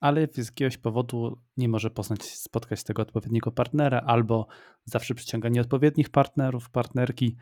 ale 0.00 0.28
z 0.32 0.46
jakiegoś 0.46 0.78
powodu 0.78 1.38
nie 1.56 1.68
może 1.68 1.90
poznać, 1.90 2.22
spotkać 2.24 2.84
tego 2.84 3.02
odpowiedniego 3.02 3.52
partnera, 3.52 4.00
albo 4.00 4.46
zawsze 4.84 5.14
przyciąga 5.14 5.48
nieodpowiednich 5.48 6.10
partnerów, 6.10 6.70
partnerki 6.70 7.36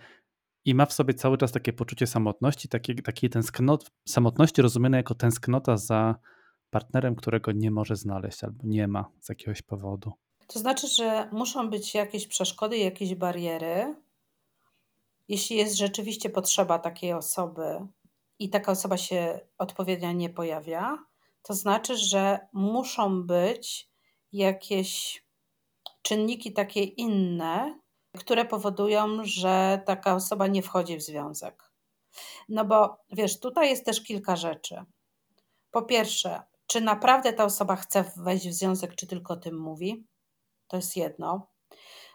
i 0.65 0.75
ma 0.75 0.87
w 0.87 0.93
sobie 0.93 1.15
cały 1.15 1.39
czas 1.39 1.53
takie 1.53 1.73
poczucie 1.73 2.07
samotności, 2.07 2.69
takie, 2.69 2.95
takie 2.95 3.29
tęsknot, 3.29 3.91
samotności 4.09 4.63
rozumiane 4.63 4.97
jako 4.97 5.15
tęsknota 5.15 5.77
za 5.77 6.15
partnerem, 6.71 7.15
którego 7.15 7.53
nie 7.53 7.71
może 7.71 7.97
znaleźć 7.97 8.45
albo 8.45 8.65
nie 8.65 8.89
ma 8.89 9.11
z 9.21 9.29
jakiegoś 9.29 9.63
powodu. 9.63 10.13
To 10.47 10.59
znaczy, 10.59 10.89
że 10.89 11.29
muszą 11.33 11.71
być 11.71 11.95
jakieś 11.95 12.27
przeszkody, 12.27 12.79
jakieś 12.79 13.15
bariery. 13.15 13.95
Jeśli 15.29 15.57
jest 15.57 15.77
rzeczywiście 15.77 16.31
potrzeba 16.31 16.79
takiej 16.79 17.13
osoby 17.13 17.63
i 18.39 18.51
taka 18.51 18.73
osoba 18.73 18.97
się 18.97 19.41
odpowiednio 19.59 20.13
nie 20.13 20.31
pojawia, 20.31 20.99
to 21.49 21.55
znaczy, 21.55 21.97
że 21.97 22.39
muszą 22.53 23.23
być 23.23 23.89
jakieś 24.33 25.23
czynniki 26.03 26.53
takie 26.53 26.83
inne, 26.83 27.79
które 28.19 28.45
powodują, 28.45 29.19
że 29.23 29.83
taka 29.87 30.15
osoba 30.15 30.47
nie 30.47 30.63
wchodzi 30.63 30.97
w 30.97 31.03
związek. 31.03 31.73
No 32.49 32.65
bo 32.65 32.97
wiesz, 33.13 33.41
tutaj 33.41 33.71
jest 33.71 33.85
też 33.85 34.03
kilka 34.03 34.37
rzeczy. 34.37 34.85
Po 35.71 35.83
pierwsze, 35.83 36.43
czy 36.67 36.81
naprawdę 36.81 37.33
ta 37.33 37.45
osoba 37.45 37.77
chce 37.77 38.05
wejść 38.17 38.49
w 38.49 38.53
związek, 38.53 38.95
czy 38.95 39.07
tylko 39.07 39.35
o 39.35 39.37
tym 39.37 39.59
mówi? 39.59 40.07
To 40.67 40.77
jest 40.77 40.97
jedno. 40.97 41.47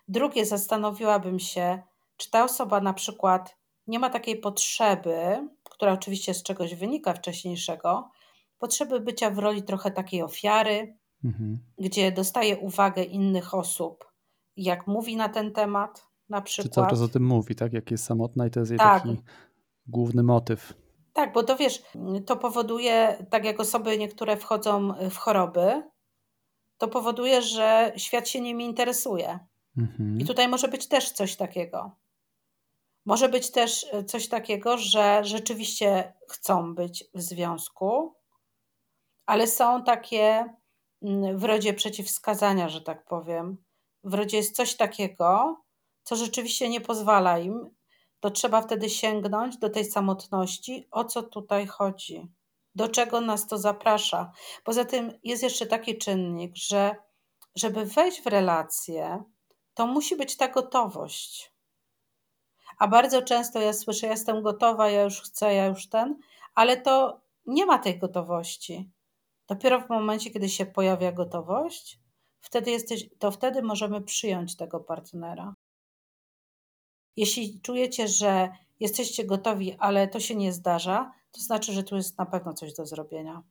Drugie, 0.08 0.46
zastanowiłabym 0.46 1.40
się, 1.40 1.82
czy 2.18 2.32
ta 2.32 2.44
osoba 2.44 2.82
na 2.82 2.94
przykład 2.94 3.58
nie 3.88 4.00
ma 4.00 4.10
takiej 4.10 4.38
potrzeby, 4.40 5.48
która 5.64 5.94
oczywiście 5.94 6.34
z 6.34 6.44
czegoś 6.44 6.76
wynika 6.76 7.14
wcześniejszego, 7.14 8.12
potrzeby 8.64 9.00
bycia 9.00 9.30
w 9.30 9.38
roli 9.38 9.64
trochę 9.64 9.92
takiej 9.92 10.22
ofiary, 10.22 10.98
mhm. 11.24 11.60
gdzie 11.78 12.12
dostaje 12.12 12.58
uwagę 12.58 13.04
innych 13.04 13.54
osób, 13.54 14.12
jak 14.58 14.88
mówi 14.88 15.16
na 15.16 15.30
ten 15.30 15.52
temat 15.52 16.08
na 16.30 16.42
przykład. 16.42 16.72
Czy 16.72 16.76
cały 16.76 16.88
czas 16.88 17.02
o 17.02 17.08
tym 17.08 17.26
mówi, 17.26 17.56
tak? 17.56 17.74
Jak 17.74 17.92
jest 17.92 18.04
samotna 18.04 18.48
i 18.48 18.50
to 18.50 18.60
jest 18.60 18.72
jej 18.72 18.80
tak. 18.80 19.04
taki 19.04 19.22
główny 19.88 20.24
motyw. 20.24 20.74
Tak, 21.14 21.34
bo 21.34 21.44
to 21.44 21.56
wiesz, 21.56 21.84
to 22.26 22.38
powoduje, 22.38 23.26
tak 23.30 23.46
jak 23.46 23.60
osoby 23.60 23.98
niektóre 23.98 24.38
wchodzą 24.38 24.94
w 25.10 25.16
choroby, 25.16 25.84
to 26.78 26.88
powoduje, 26.88 27.42
że 27.42 27.94
świat 27.98 28.28
się 28.30 28.42
nimi 28.42 28.66
interesuje. 28.66 29.40
Mhm. 29.78 30.20
I 30.20 30.26
tutaj 30.26 30.48
może 30.48 30.68
być 30.68 30.88
też 30.88 31.12
coś 31.12 31.36
takiego. 31.36 31.92
Może 33.06 33.30
być 33.30 33.52
też 33.52 33.86
coś 34.08 34.28
takiego, 34.28 34.78
że 34.78 35.22
rzeczywiście 35.24 36.14
chcą 36.30 36.76
być 36.76 37.06
w 37.14 37.22
związku, 37.22 38.23
ale 39.26 39.48
są 39.48 39.84
takie 39.84 40.54
mm, 41.02 41.38
w 41.38 41.44
rodzie 41.44 41.74
przeciwwskazania, 41.74 42.70
że 42.70 42.82
tak 42.82 43.06
powiem. 43.06 43.58
W 44.04 44.14
rodzie 44.14 44.38
jest 44.38 44.56
coś 44.56 44.76
takiego, 44.76 45.58
co 46.04 46.16
rzeczywiście 46.16 46.70
nie 46.70 46.82
pozwala 46.82 47.40
im, 47.40 47.70
to 48.20 48.32
trzeba 48.32 48.62
wtedy 48.62 48.90
sięgnąć 48.90 49.58
do 49.58 49.70
tej 49.70 49.86
samotności, 49.86 50.88
o 50.92 51.04
co 51.06 51.24
tutaj 51.24 51.68
chodzi, 51.68 52.32
do 52.76 52.88
czego 52.88 53.22
nas 53.22 53.48
to 53.48 53.58
zaprasza. 53.58 54.32
Poza 54.64 54.86
tym 54.86 55.20
jest 55.24 55.44
jeszcze 55.44 55.66
taki 55.66 55.98
czynnik, 55.98 56.56
że 56.56 56.96
żeby 57.56 57.86
wejść 57.86 58.22
w 58.22 58.28
relację, 58.28 59.24
to 59.74 59.88
musi 59.88 60.16
być 60.16 60.38
ta 60.38 60.48
gotowość. 60.48 61.54
A 62.78 62.88
bardzo 62.88 63.22
często 63.22 63.60
ja 63.62 63.74
słyszę, 63.74 64.06
ja 64.06 64.12
jestem 64.12 64.42
gotowa, 64.42 64.90
ja 64.90 65.02
już 65.02 65.22
chcę, 65.22 65.54
ja 65.54 65.66
już 65.66 65.90
ten, 65.90 66.20
ale 66.56 66.78
to 66.78 67.22
nie 67.46 67.66
ma 67.66 67.80
tej 67.80 68.00
gotowości. 68.00 68.92
Dopiero 69.48 69.82
w 69.82 69.90
momencie, 69.90 70.32
kiedy 70.32 70.50
się 70.50 70.66
pojawia 70.66 71.12
gotowość, 71.12 72.00
wtedy 72.42 72.72
jesteś, 72.72 73.10
to 73.20 73.32
wtedy 73.32 73.62
możemy 73.62 74.02
przyjąć 74.02 74.58
tego 74.58 74.80
partnera. 74.80 75.56
Jeśli 77.16 77.62
czujecie, 77.62 78.08
że 78.08 78.50
jesteście 78.80 79.26
gotowi, 79.26 79.76
ale 79.80 80.08
to 80.08 80.20
się 80.20 80.36
nie 80.36 80.54
zdarza, 80.54 81.12
to 81.32 81.42
znaczy, 81.42 81.74
że 81.74 81.84
tu 81.84 81.96
jest 81.96 82.18
na 82.18 82.26
pewno 82.26 82.54
coś 82.54 82.74
do 82.74 82.86
zrobienia. 82.86 83.44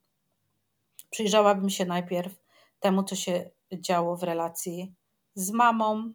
Przyjrzałabym 1.09 1.69
się 1.69 1.85
najpierw 1.85 2.43
temu, 2.79 3.03
co 3.03 3.15
się 3.15 3.49
działo 3.73 4.17
w 4.17 4.23
relacji 4.23 4.93
z 5.35 5.51
mamą, 5.51 6.13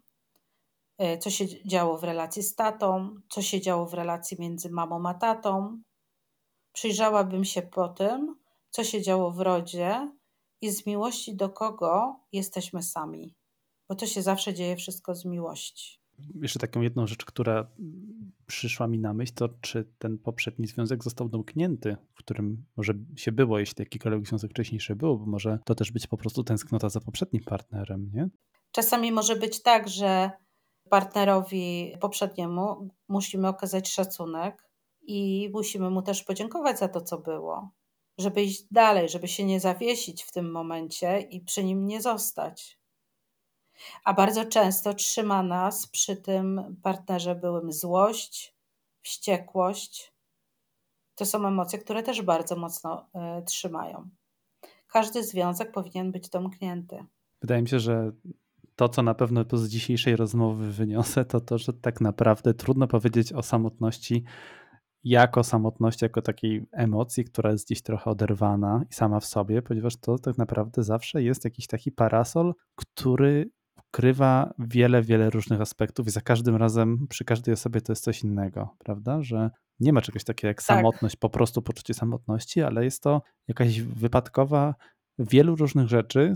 e, 0.97 1.17
co 1.17 1.29
się 1.29 1.67
działo 1.67 1.97
w 1.97 2.03
relacji 2.03 2.43
z 2.43 2.55
tatą, 2.55 3.21
co 3.29 3.41
się 3.41 3.61
działo 3.61 3.85
w 3.85 3.93
relacji 3.93 4.37
między 4.39 4.69
mamą 4.69 5.09
a 5.09 5.13
tatą. 5.13 5.81
Przyjrzałabym 6.73 7.45
się 7.45 7.61
po 7.61 7.87
tym, 7.87 8.38
co 8.69 8.83
się 8.83 9.01
działo 9.01 9.31
w 9.31 9.39
rodzie 9.39 10.11
i 10.61 10.71
z 10.71 10.85
miłości 10.85 11.35
do 11.35 11.49
kogo 11.49 12.19
jesteśmy 12.31 12.83
sami, 12.83 13.35
bo 13.89 13.95
to 13.95 14.05
się 14.05 14.21
zawsze 14.21 14.53
dzieje 14.53 14.75
wszystko 14.75 15.15
z 15.15 15.25
miłości. 15.25 15.99
Jeszcze 16.41 16.59
taką 16.59 16.81
jedną 16.81 17.07
rzecz, 17.07 17.25
która 17.25 17.71
przyszła 18.45 18.87
mi 18.87 18.99
na 18.99 19.13
myśl, 19.13 19.33
to 19.35 19.49
czy 19.61 19.93
ten 19.99 20.17
poprzedni 20.17 20.67
związek 20.67 21.03
został 21.03 21.29
domknięty, 21.29 21.97
w 22.13 22.17
którym 22.17 22.65
może 22.77 22.93
się 23.15 23.31
było, 23.31 23.59
jeśli 23.59 23.75
jakikolwiek 23.79 24.27
związek 24.27 24.51
wcześniejszy 24.51 24.95
był, 24.95 25.19
bo 25.19 25.25
może 25.25 25.59
to 25.65 25.75
też 25.75 25.91
być 25.91 26.07
po 26.07 26.17
prostu 26.17 26.43
tęsknota 26.43 26.89
za 26.89 26.99
poprzednim 26.99 27.43
partnerem, 27.43 28.11
nie? 28.13 28.29
Czasami 28.71 29.11
może 29.11 29.35
być 29.35 29.61
tak, 29.61 29.87
że 29.87 30.31
partnerowi 30.89 31.93
poprzedniemu 32.01 32.89
musimy 33.07 33.47
okazać 33.47 33.89
szacunek 33.89 34.69
i 35.01 35.49
musimy 35.53 35.89
mu 35.89 36.01
też 36.01 36.23
podziękować 36.23 36.79
za 36.79 36.87
to, 36.87 37.01
co 37.01 37.17
było 37.17 37.71
żeby 38.19 38.43
iść 38.43 38.63
dalej, 38.71 39.09
żeby 39.09 39.27
się 39.27 39.43
nie 39.45 39.59
zawiesić 39.59 40.23
w 40.23 40.31
tym 40.31 40.51
momencie 40.51 41.19
i 41.19 41.41
przy 41.41 41.63
nim 41.63 41.87
nie 41.87 42.01
zostać. 42.01 42.79
A 44.03 44.13
bardzo 44.13 44.45
często 44.45 44.93
trzyma 44.93 45.43
nas 45.43 45.87
przy 45.87 46.17
tym 46.17 46.75
partnerze 46.83 47.35
byłym 47.35 47.71
złość, 47.71 48.55
wściekłość. 49.01 50.13
To 51.15 51.25
są 51.25 51.47
emocje, 51.47 51.79
które 51.79 52.03
też 52.03 52.21
bardzo 52.21 52.55
mocno 52.55 53.09
y, 53.39 53.43
trzymają. 53.43 54.09
Każdy 54.87 55.23
związek 55.23 55.71
powinien 55.71 56.11
być 56.11 56.29
domknięty. 56.29 57.05
Wydaje 57.41 57.61
mi 57.61 57.69
się, 57.69 57.79
że 57.79 58.11
to, 58.75 58.89
co 58.89 59.03
na 59.03 59.13
pewno 59.13 59.45
z 59.53 59.69
dzisiejszej 59.69 60.15
rozmowy 60.15 60.71
wyniosę, 60.71 61.25
to 61.25 61.41
to, 61.41 61.57
że 61.57 61.73
tak 61.73 62.01
naprawdę 62.01 62.53
trudno 62.53 62.87
powiedzieć 62.87 63.33
o 63.33 63.43
samotności 63.43 64.23
jako 65.03 65.43
samotność, 65.43 66.01
jako 66.01 66.21
takiej 66.21 66.65
emocji, 66.71 67.23
która 67.23 67.51
jest 67.51 67.65
gdzieś 67.65 67.81
trochę 67.81 68.11
oderwana 68.11 68.83
i 68.89 68.93
sama 68.93 69.19
w 69.19 69.25
sobie, 69.25 69.61
ponieważ 69.61 69.97
to 69.97 70.19
tak 70.19 70.37
naprawdę 70.37 70.83
zawsze 70.83 71.23
jest 71.23 71.45
jakiś 71.45 71.67
taki 71.67 71.91
parasol, 71.91 72.53
który 72.75 73.51
ukrywa 73.89 74.53
wiele, 74.59 75.01
wiele 75.01 75.29
różnych 75.29 75.61
aspektów 75.61 76.07
i 76.07 76.11
za 76.11 76.21
każdym 76.21 76.55
razem, 76.55 77.07
przy 77.07 77.25
każdej 77.25 77.53
osobie 77.53 77.81
to 77.81 77.91
jest 77.91 78.03
coś 78.03 78.23
innego, 78.23 78.75
prawda? 78.77 79.21
Że 79.21 79.49
nie 79.79 79.93
ma 79.93 80.01
czegoś 80.01 80.23
takiego 80.23 80.47
jak 80.47 80.57
tak. 80.57 80.65
samotność, 80.65 81.15
po 81.15 81.29
prostu 81.29 81.61
poczucie 81.61 81.93
samotności, 81.93 82.61
ale 82.61 82.83
jest 82.83 83.03
to 83.03 83.21
jakaś 83.47 83.81
wypadkowa 83.81 84.75
wielu 85.19 85.55
różnych 85.55 85.87
rzeczy 85.87 86.33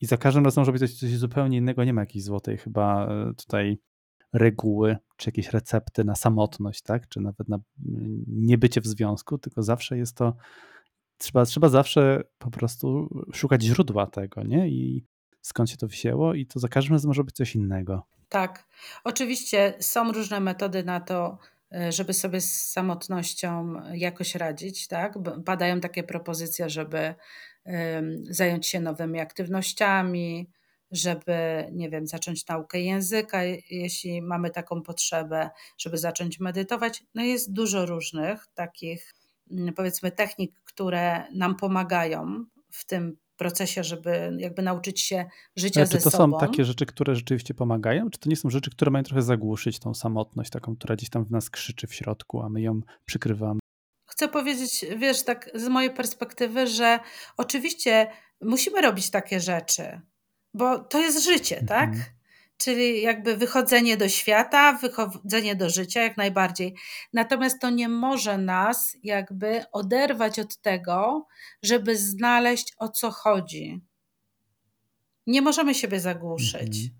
i 0.00 0.06
za 0.06 0.16
każdym 0.16 0.44
razem 0.44 0.60
może 0.60 0.72
być 0.72 0.80
coś, 0.80 0.94
coś 0.94 1.10
zupełnie 1.10 1.58
innego, 1.58 1.84
nie 1.84 1.92
ma 1.92 2.00
jakiejś 2.00 2.24
złotej 2.24 2.58
chyba 2.58 3.06
e, 3.06 3.34
tutaj 3.34 3.78
reguły, 4.32 4.96
czy 5.16 5.28
jakieś 5.28 5.48
recepty 5.48 6.04
na 6.04 6.14
samotność, 6.14 6.82
tak? 6.82 7.08
czy 7.08 7.20
nawet 7.20 7.48
na 7.48 7.58
niebycie 8.26 8.80
w 8.80 8.86
związku, 8.86 9.38
tylko 9.38 9.62
zawsze 9.62 9.98
jest 9.98 10.16
to, 10.16 10.36
trzeba, 11.18 11.44
trzeba 11.44 11.68
zawsze 11.68 12.22
po 12.38 12.50
prostu 12.50 13.08
szukać 13.32 13.62
źródła 13.62 14.06
tego, 14.06 14.42
nie? 14.42 14.68
I 14.68 15.04
skąd 15.42 15.70
się 15.70 15.76
to 15.76 15.86
wzięło 15.86 16.34
i 16.34 16.46
to 16.46 16.60
za 16.60 16.68
każdym 16.68 16.92
razem 16.92 17.08
może 17.08 17.24
być 17.24 17.36
coś 17.36 17.54
innego. 17.54 18.06
Tak, 18.28 18.68
oczywiście 19.04 19.74
są 19.80 20.12
różne 20.12 20.40
metody 20.40 20.84
na 20.84 21.00
to, 21.00 21.38
e, 21.74 21.92
żeby 21.92 22.12
sobie 22.14 22.40
z 22.40 22.70
samotnością 22.70 23.74
jakoś 23.92 24.34
radzić, 24.34 24.88
tak? 24.88 25.14
Padają 25.44 25.80
takie 25.80 26.02
propozycje, 26.02 26.70
żeby 26.70 27.14
zająć 28.22 28.66
się 28.66 28.80
nowymi 28.80 29.20
aktywnościami, 29.20 30.50
żeby, 30.90 31.68
nie 31.72 31.90
wiem, 31.90 32.06
zacząć 32.06 32.46
naukę 32.46 32.80
języka, 32.80 33.44
jeśli 33.70 34.22
mamy 34.22 34.50
taką 34.50 34.82
potrzebę, 34.82 35.50
żeby 35.78 35.98
zacząć 35.98 36.40
medytować. 36.40 37.04
No 37.14 37.22
jest 37.22 37.52
dużo 37.52 37.86
różnych 37.86 38.46
takich, 38.54 39.14
mm, 39.50 39.74
powiedzmy, 39.74 40.10
technik, 40.10 40.60
które 40.64 41.24
nam 41.34 41.56
pomagają 41.56 42.44
w 42.70 42.86
tym 42.86 43.16
procesie, 43.36 43.84
żeby 43.84 44.36
jakby 44.38 44.62
nauczyć 44.62 45.00
się 45.00 45.26
życia 45.56 45.86
ze 45.86 46.00
sobą. 46.00 46.10
Czy 46.10 46.10
to 46.10 46.16
są 46.16 46.48
takie 46.48 46.64
rzeczy, 46.64 46.86
które 46.86 47.14
rzeczywiście 47.14 47.54
pomagają? 47.54 48.10
Czy 48.10 48.18
to 48.18 48.28
nie 48.28 48.36
są 48.36 48.50
rzeczy, 48.50 48.70
które 48.70 48.90
mają 48.90 49.04
trochę 49.04 49.22
zagłuszyć 49.22 49.78
tą 49.78 49.94
samotność, 49.94 50.50
taką, 50.50 50.76
która 50.76 50.96
gdzieś 50.96 51.10
tam 51.10 51.24
w 51.24 51.30
nas 51.30 51.50
krzyczy 51.50 51.86
w 51.86 51.94
środku, 51.94 52.42
a 52.42 52.48
my 52.48 52.60
ją 52.60 52.80
przykrywamy? 53.04 53.60
Chcę 54.06 54.28
powiedzieć, 54.28 54.86
wiesz, 54.96 55.22
tak 55.24 55.50
z 55.54 55.68
mojej 55.68 55.90
perspektywy, 55.90 56.66
że 56.66 56.98
oczywiście 57.36 58.10
musimy 58.40 58.80
robić 58.80 59.10
takie 59.10 59.40
rzeczy, 59.40 60.00
bo 60.58 60.78
to 60.78 60.98
jest 60.98 61.24
życie, 61.24 61.64
tak? 61.68 61.88
Mhm. 61.88 62.04
czyli 62.58 63.02
jakby 63.02 63.36
wychodzenie 63.36 63.96
do 63.96 64.08
świata, 64.08 64.72
wychodzenie 64.72 65.56
do 65.56 65.70
życia 65.70 66.02
jak 66.02 66.16
najbardziej. 66.16 66.74
Natomiast 67.12 67.60
to 67.60 67.70
nie 67.70 67.88
może 67.88 68.38
nas 68.38 68.96
jakby 69.02 69.64
oderwać 69.72 70.38
od 70.38 70.60
tego, 70.60 71.26
żeby 71.62 71.96
znaleźć 71.96 72.74
o 72.78 72.88
co 72.88 73.10
chodzi. 73.10 73.80
Nie 75.26 75.42
możemy 75.42 75.74
siebie 75.74 76.00
zagłuszyć. 76.00 76.76
Mhm. 76.76 76.98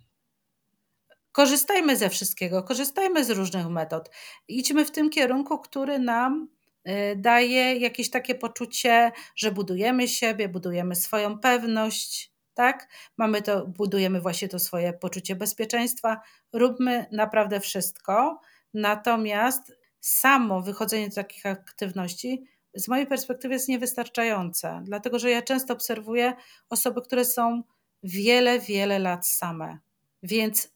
Korzystajmy 1.32 1.96
ze 1.96 2.10
wszystkiego, 2.10 2.62
korzystajmy 2.62 3.24
z 3.24 3.30
różnych 3.30 3.66
metod. 3.68 4.10
Idźmy 4.48 4.84
w 4.84 4.90
tym 4.90 5.10
kierunku, 5.10 5.58
który 5.58 5.98
nam 5.98 6.48
y, 6.88 7.16
daje 7.16 7.76
jakieś 7.76 8.10
takie 8.10 8.34
poczucie, 8.34 9.12
że 9.36 9.52
budujemy 9.52 10.08
siebie, 10.08 10.48
budujemy 10.48 10.94
swoją 10.94 11.38
pewność, 11.38 12.32
tak? 12.58 12.88
Mamy 13.16 13.42
to, 13.42 13.66
budujemy 13.66 14.20
właśnie 14.20 14.48
to 14.48 14.58
swoje 14.58 14.92
poczucie 14.92 15.36
bezpieczeństwa. 15.36 16.20
Róbmy 16.52 17.06
naprawdę 17.12 17.60
wszystko. 17.60 18.40
Natomiast 18.74 19.72
samo 20.00 20.60
wychodzenie 20.62 21.10
z 21.10 21.14
takich 21.14 21.46
aktywności 21.46 22.44
z 22.74 22.88
mojej 22.88 23.06
perspektywy 23.06 23.54
jest 23.54 23.68
niewystarczające, 23.68 24.82
dlatego 24.84 25.18
że 25.18 25.30
ja 25.30 25.42
często 25.42 25.74
obserwuję 25.74 26.32
osoby, 26.70 27.02
które 27.02 27.24
są 27.24 27.62
wiele, 28.02 28.60
wiele 28.60 28.98
lat 28.98 29.26
same. 29.26 29.78
Więc 30.22 30.68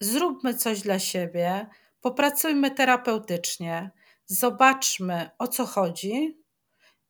zróbmy 0.00 0.54
coś 0.54 0.80
dla 0.80 0.98
siebie, 0.98 1.66
popracujmy 2.00 2.70
terapeutycznie, 2.70 3.90
zobaczmy 4.26 5.30
o 5.38 5.48
co 5.48 5.66
chodzi 5.66 6.38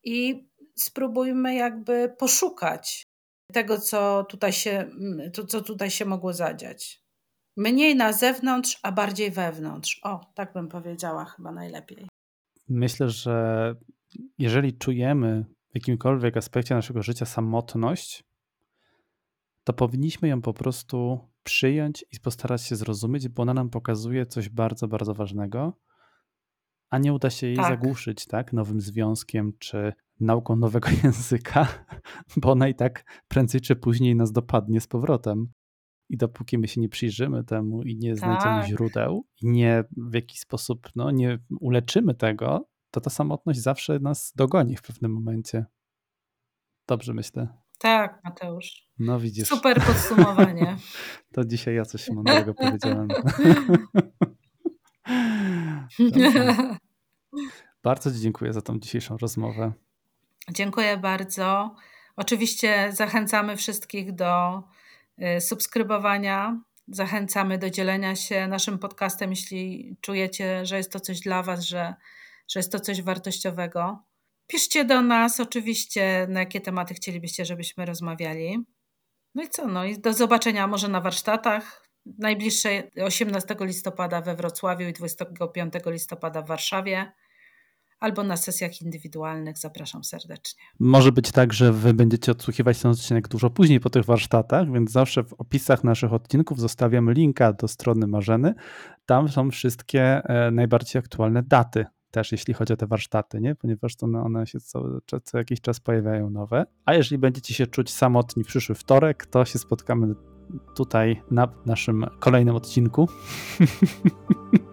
i 0.05 0.49
spróbujmy 0.75 1.55
jakby 1.55 2.15
poszukać 2.19 3.12
tego, 3.53 3.79
co 3.79 4.25
tutaj 4.29 4.53
się, 4.53 4.91
to, 5.35 5.47
co 5.47 5.63
tutaj 5.63 5.91
się 5.91 6.05
mogło 6.05 6.33
zadziać. 6.33 7.03
Mniej 7.57 7.97
na 7.97 8.13
zewnątrz, 8.13 8.79
a 8.83 8.93
bardziej 8.93 9.31
wewnątrz. 9.31 10.01
O, 10.03 10.21
tak 10.35 10.53
bym 10.53 10.69
powiedziała 10.69 11.25
chyba 11.25 11.53
najlepiej. 11.53 12.09
Myślę, 12.69 13.09
że 13.09 13.75
jeżeli 14.39 14.79
czujemy 14.79 15.45
w 15.71 15.75
jakimkolwiek 15.75 16.37
aspekcie 16.37 16.75
naszego 16.75 17.03
życia 17.03 17.27
samotność, 17.27 18.25
to 19.65 19.73
powinniśmy 19.73 20.29
ją 20.29 20.43
po 20.43 20.55
prostu 20.55 21.21
przyjąć 21.43 22.05
i 22.13 22.21
postarać 22.21 22.63
się 22.63 22.77
zrozumieć, 22.77 23.29
bo 23.29 23.43
ona 23.43 23.55
nam 23.55 23.71
pokazuje 23.71 24.27
coś 24.27 24.49
bardzo, 24.49 24.89
bardzo 24.89 25.15
ważnego, 25.15 25.79
a 26.91 26.99
nie 26.99 27.13
uda 27.13 27.31
się 27.31 27.47
jej 27.47 27.57
tak. 27.57 27.69
zagłuszyć, 27.69 28.27
tak, 28.27 28.53
nowym 28.53 28.81
związkiem 28.81 29.53
czy 29.59 29.93
nauką 30.21 30.57
nowego 30.57 30.89
języka, 31.05 31.69
bo 32.37 32.53
ona 32.53 32.69
i 32.69 32.75
tak 32.75 33.23
prędzej 33.29 33.61
czy 33.61 33.77
później 33.77 34.17
nas 34.17 34.33
dopadnie 34.33 34.81
z 34.81 34.87
powrotem. 34.87 35.53
I 36.09 36.17
dopóki 36.17 36.59
my 36.59 36.69
się 36.69 36.81
nie 36.81 36.89
przyjrzymy 36.89 37.45
temu 37.45 37.83
i 37.83 37.97
nie 37.97 38.17
znajdziemy 38.17 38.61
tak. 38.61 38.67
źródeł, 38.67 39.27
i 39.43 39.51
nie 39.51 39.85
w 39.97 40.15
jakiś 40.15 40.41
sposób 40.41 40.89
no, 40.97 41.11
nie 41.11 41.39
uleczymy 41.61 42.15
tego, 42.15 42.69
to 42.91 43.01
ta 43.01 43.11
samotność 43.11 43.61
zawsze 43.61 43.99
nas 43.99 44.33
dogoni 44.37 44.77
w 44.77 44.83
pewnym 44.83 45.13
momencie. 45.13 45.65
Dobrze 46.89 47.15
myślę. 47.15 47.49
Tak, 47.79 48.21
Mateusz. 48.25 48.89
No 48.99 49.21
widzisz. 49.21 49.49
Super 49.49 49.83
podsumowanie. 49.87 50.77
to 51.33 51.45
dzisiaj 51.45 51.75
ja 51.75 51.85
coś 51.85 52.11
mądrego 52.11 52.55
powiedziałem. 52.55 53.09
Bardzo 57.83 58.13
Ci 58.13 58.21
dziękuję 58.21 58.53
za 58.53 58.63
tą 58.63 58.79
dzisiejszą 58.79 59.17
rozmowę. 59.17 59.73
Dziękuję 60.51 60.97
bardzo. 60.97 61.75
Oczywiście 62.17 62.93
zachęcamy 62.93 63.57
wszystkich 63.57 64.15
do 64.15 64.63
y, 65.37 65.41
subskrybowania. 65.41 66.61
Zachęcamy 66.89 67.59
do 67.59 67.71
dzielenia 67.71 68.17
się 68.17 68.47
naszym 68.47 68.79
podcastem, 68.79 69.31
jeśli 69.31 69.97
czujecie, 70.01 70.67
że 70.67 70.77
jest 70.77 70.93
to 70.93 71.01
coś 71.01 71.21
dla 71.21 71.43
Was, 71.43 71.65
że, 71.65 71.95
że 72.49 72.61
jest 72.61 72.73
to 72.73 72.81
coś 72.81 73.03
wartościowego. 73.03 74.05
Piszcie 74.47 74.85
do 74.85 75.03
nas 75.03 75.41
oczywiście, 75.41 76.27
na 76.31 76.41
jakie 76.41 76.61
tematy 76.61 76.95
chcielibyście, 76.95 77.45
żebyśmy 77.45 77.87
rozmawiali. 77.87 78.59
No 79.35 79.43
i 79.43 79.49
co? 79.49 79.67
No 79.67 79.85
i 79.85 79.99
do 79.99 80.13
zobaczenia 80.13 80.67
może 80.67 80.89
na 80.89 81.01
warsztatach. 81.01 81.89
Najbliższe 82.19 82.83
18 83.05 83.57
listopada 83.61 84.21
we 84.21 84.37
Wrocławiu 84.37 84.89
i 84.89 84.93
25 84.93 85.75
listopada 85.87 86.43
w 86.43 86.49
Warszawie 86.49 87.13
albo 88.03 88.23
na 88.23 88.37
sesjach 88.37 88.83
indywidualnych. 88.83 89.59
Zapraszam 89.59 90.05
serdecznie. 90.05 90.63
Może 90.79 91.13
być 91.13 91.33
tak, 91.33 91.53
że 91.53 91.73
wy 91.73 91.95
będziecie 91.95 92.33
odsłuchiwać 92.33 92.83
ten 92.83 92.91
odcinek 92.91 93.29
dużo 93.29 93.51
później 93.51 93.81
po 93.81 93.91
tych 93.91 94.05
warsztatach, 94.05 94.73
więc 94.73 94.91
zawsze 94.91 95.25
w 95.25 95.33
opisach 95.33 95.85
naszych 95.85 96.13
odcinków 96.13 96.61
zostawiamy 96.61 97.13
linka 97.13 97.53
do 97.53 97.69
strony 97.69 98.07
Marzeny. 98.07 98.55
Tam 99.07 99.29
są 99.29 99.51
wszystkie 99.51 100.03
e, 100.03 100.51
najbardziej 100.51 101.01
aktualne 101.01 101.43
daty 101.43 101.87
też 102.11 102.33
jeśli 102.33 102.55
chodzi 102.55 102.73
o 102.73 102.77
te 102.77 102.87
warsztaty, 102.87 103.41
nie? 103.41 103.55
ponieważ 103.55 103.97
to 103.97 104.07
one 104.07 104.47
się 104.47 104.61
co, 104.61 104.85
co 105.25 105.39
jakiś 105.39 105.61
czas 105.61 105.81
pojawiają 105.81 106.31
nowe. 106.31 106.67
A 106.85 106.95
jeżeli 106.95 107.19
będziecie 107.19 107.55
się 107.55 107.67
czuć 107.67 107.91
samotni 107.91 108.45
w 108.45 108.47
przyszły 108.47 108.75
wtorek, 108.75 109.27
to 109.27 109.45
się 109.45 109.59
spotkamy 109.59 110.15
tutaj 110.77 111.23
na 111.31 111.49
naszym 111.67 112.07
kolejnym 112.21 112.57
odcinku. 112.57 113.09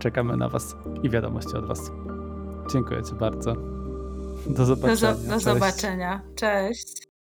Czekamy 0.00 0.36
na 0.36 0.48
Was 0.48 0.76
i 1.02 1.10
wiadomości 1.10 1.56
od 1.56 1.66
Was. 1.66 1.90
Dziękuję 2.72 3.02
Ci 3.02 3.14
bardzo. 3.14 3.54
Do 4.46 4.64
zobaczenia. 4.64 5.14
Do, 5.14 5.28
do 5.28 5.40
zobaczenia. 5.40 6.22
Cześć. 6.34 7.09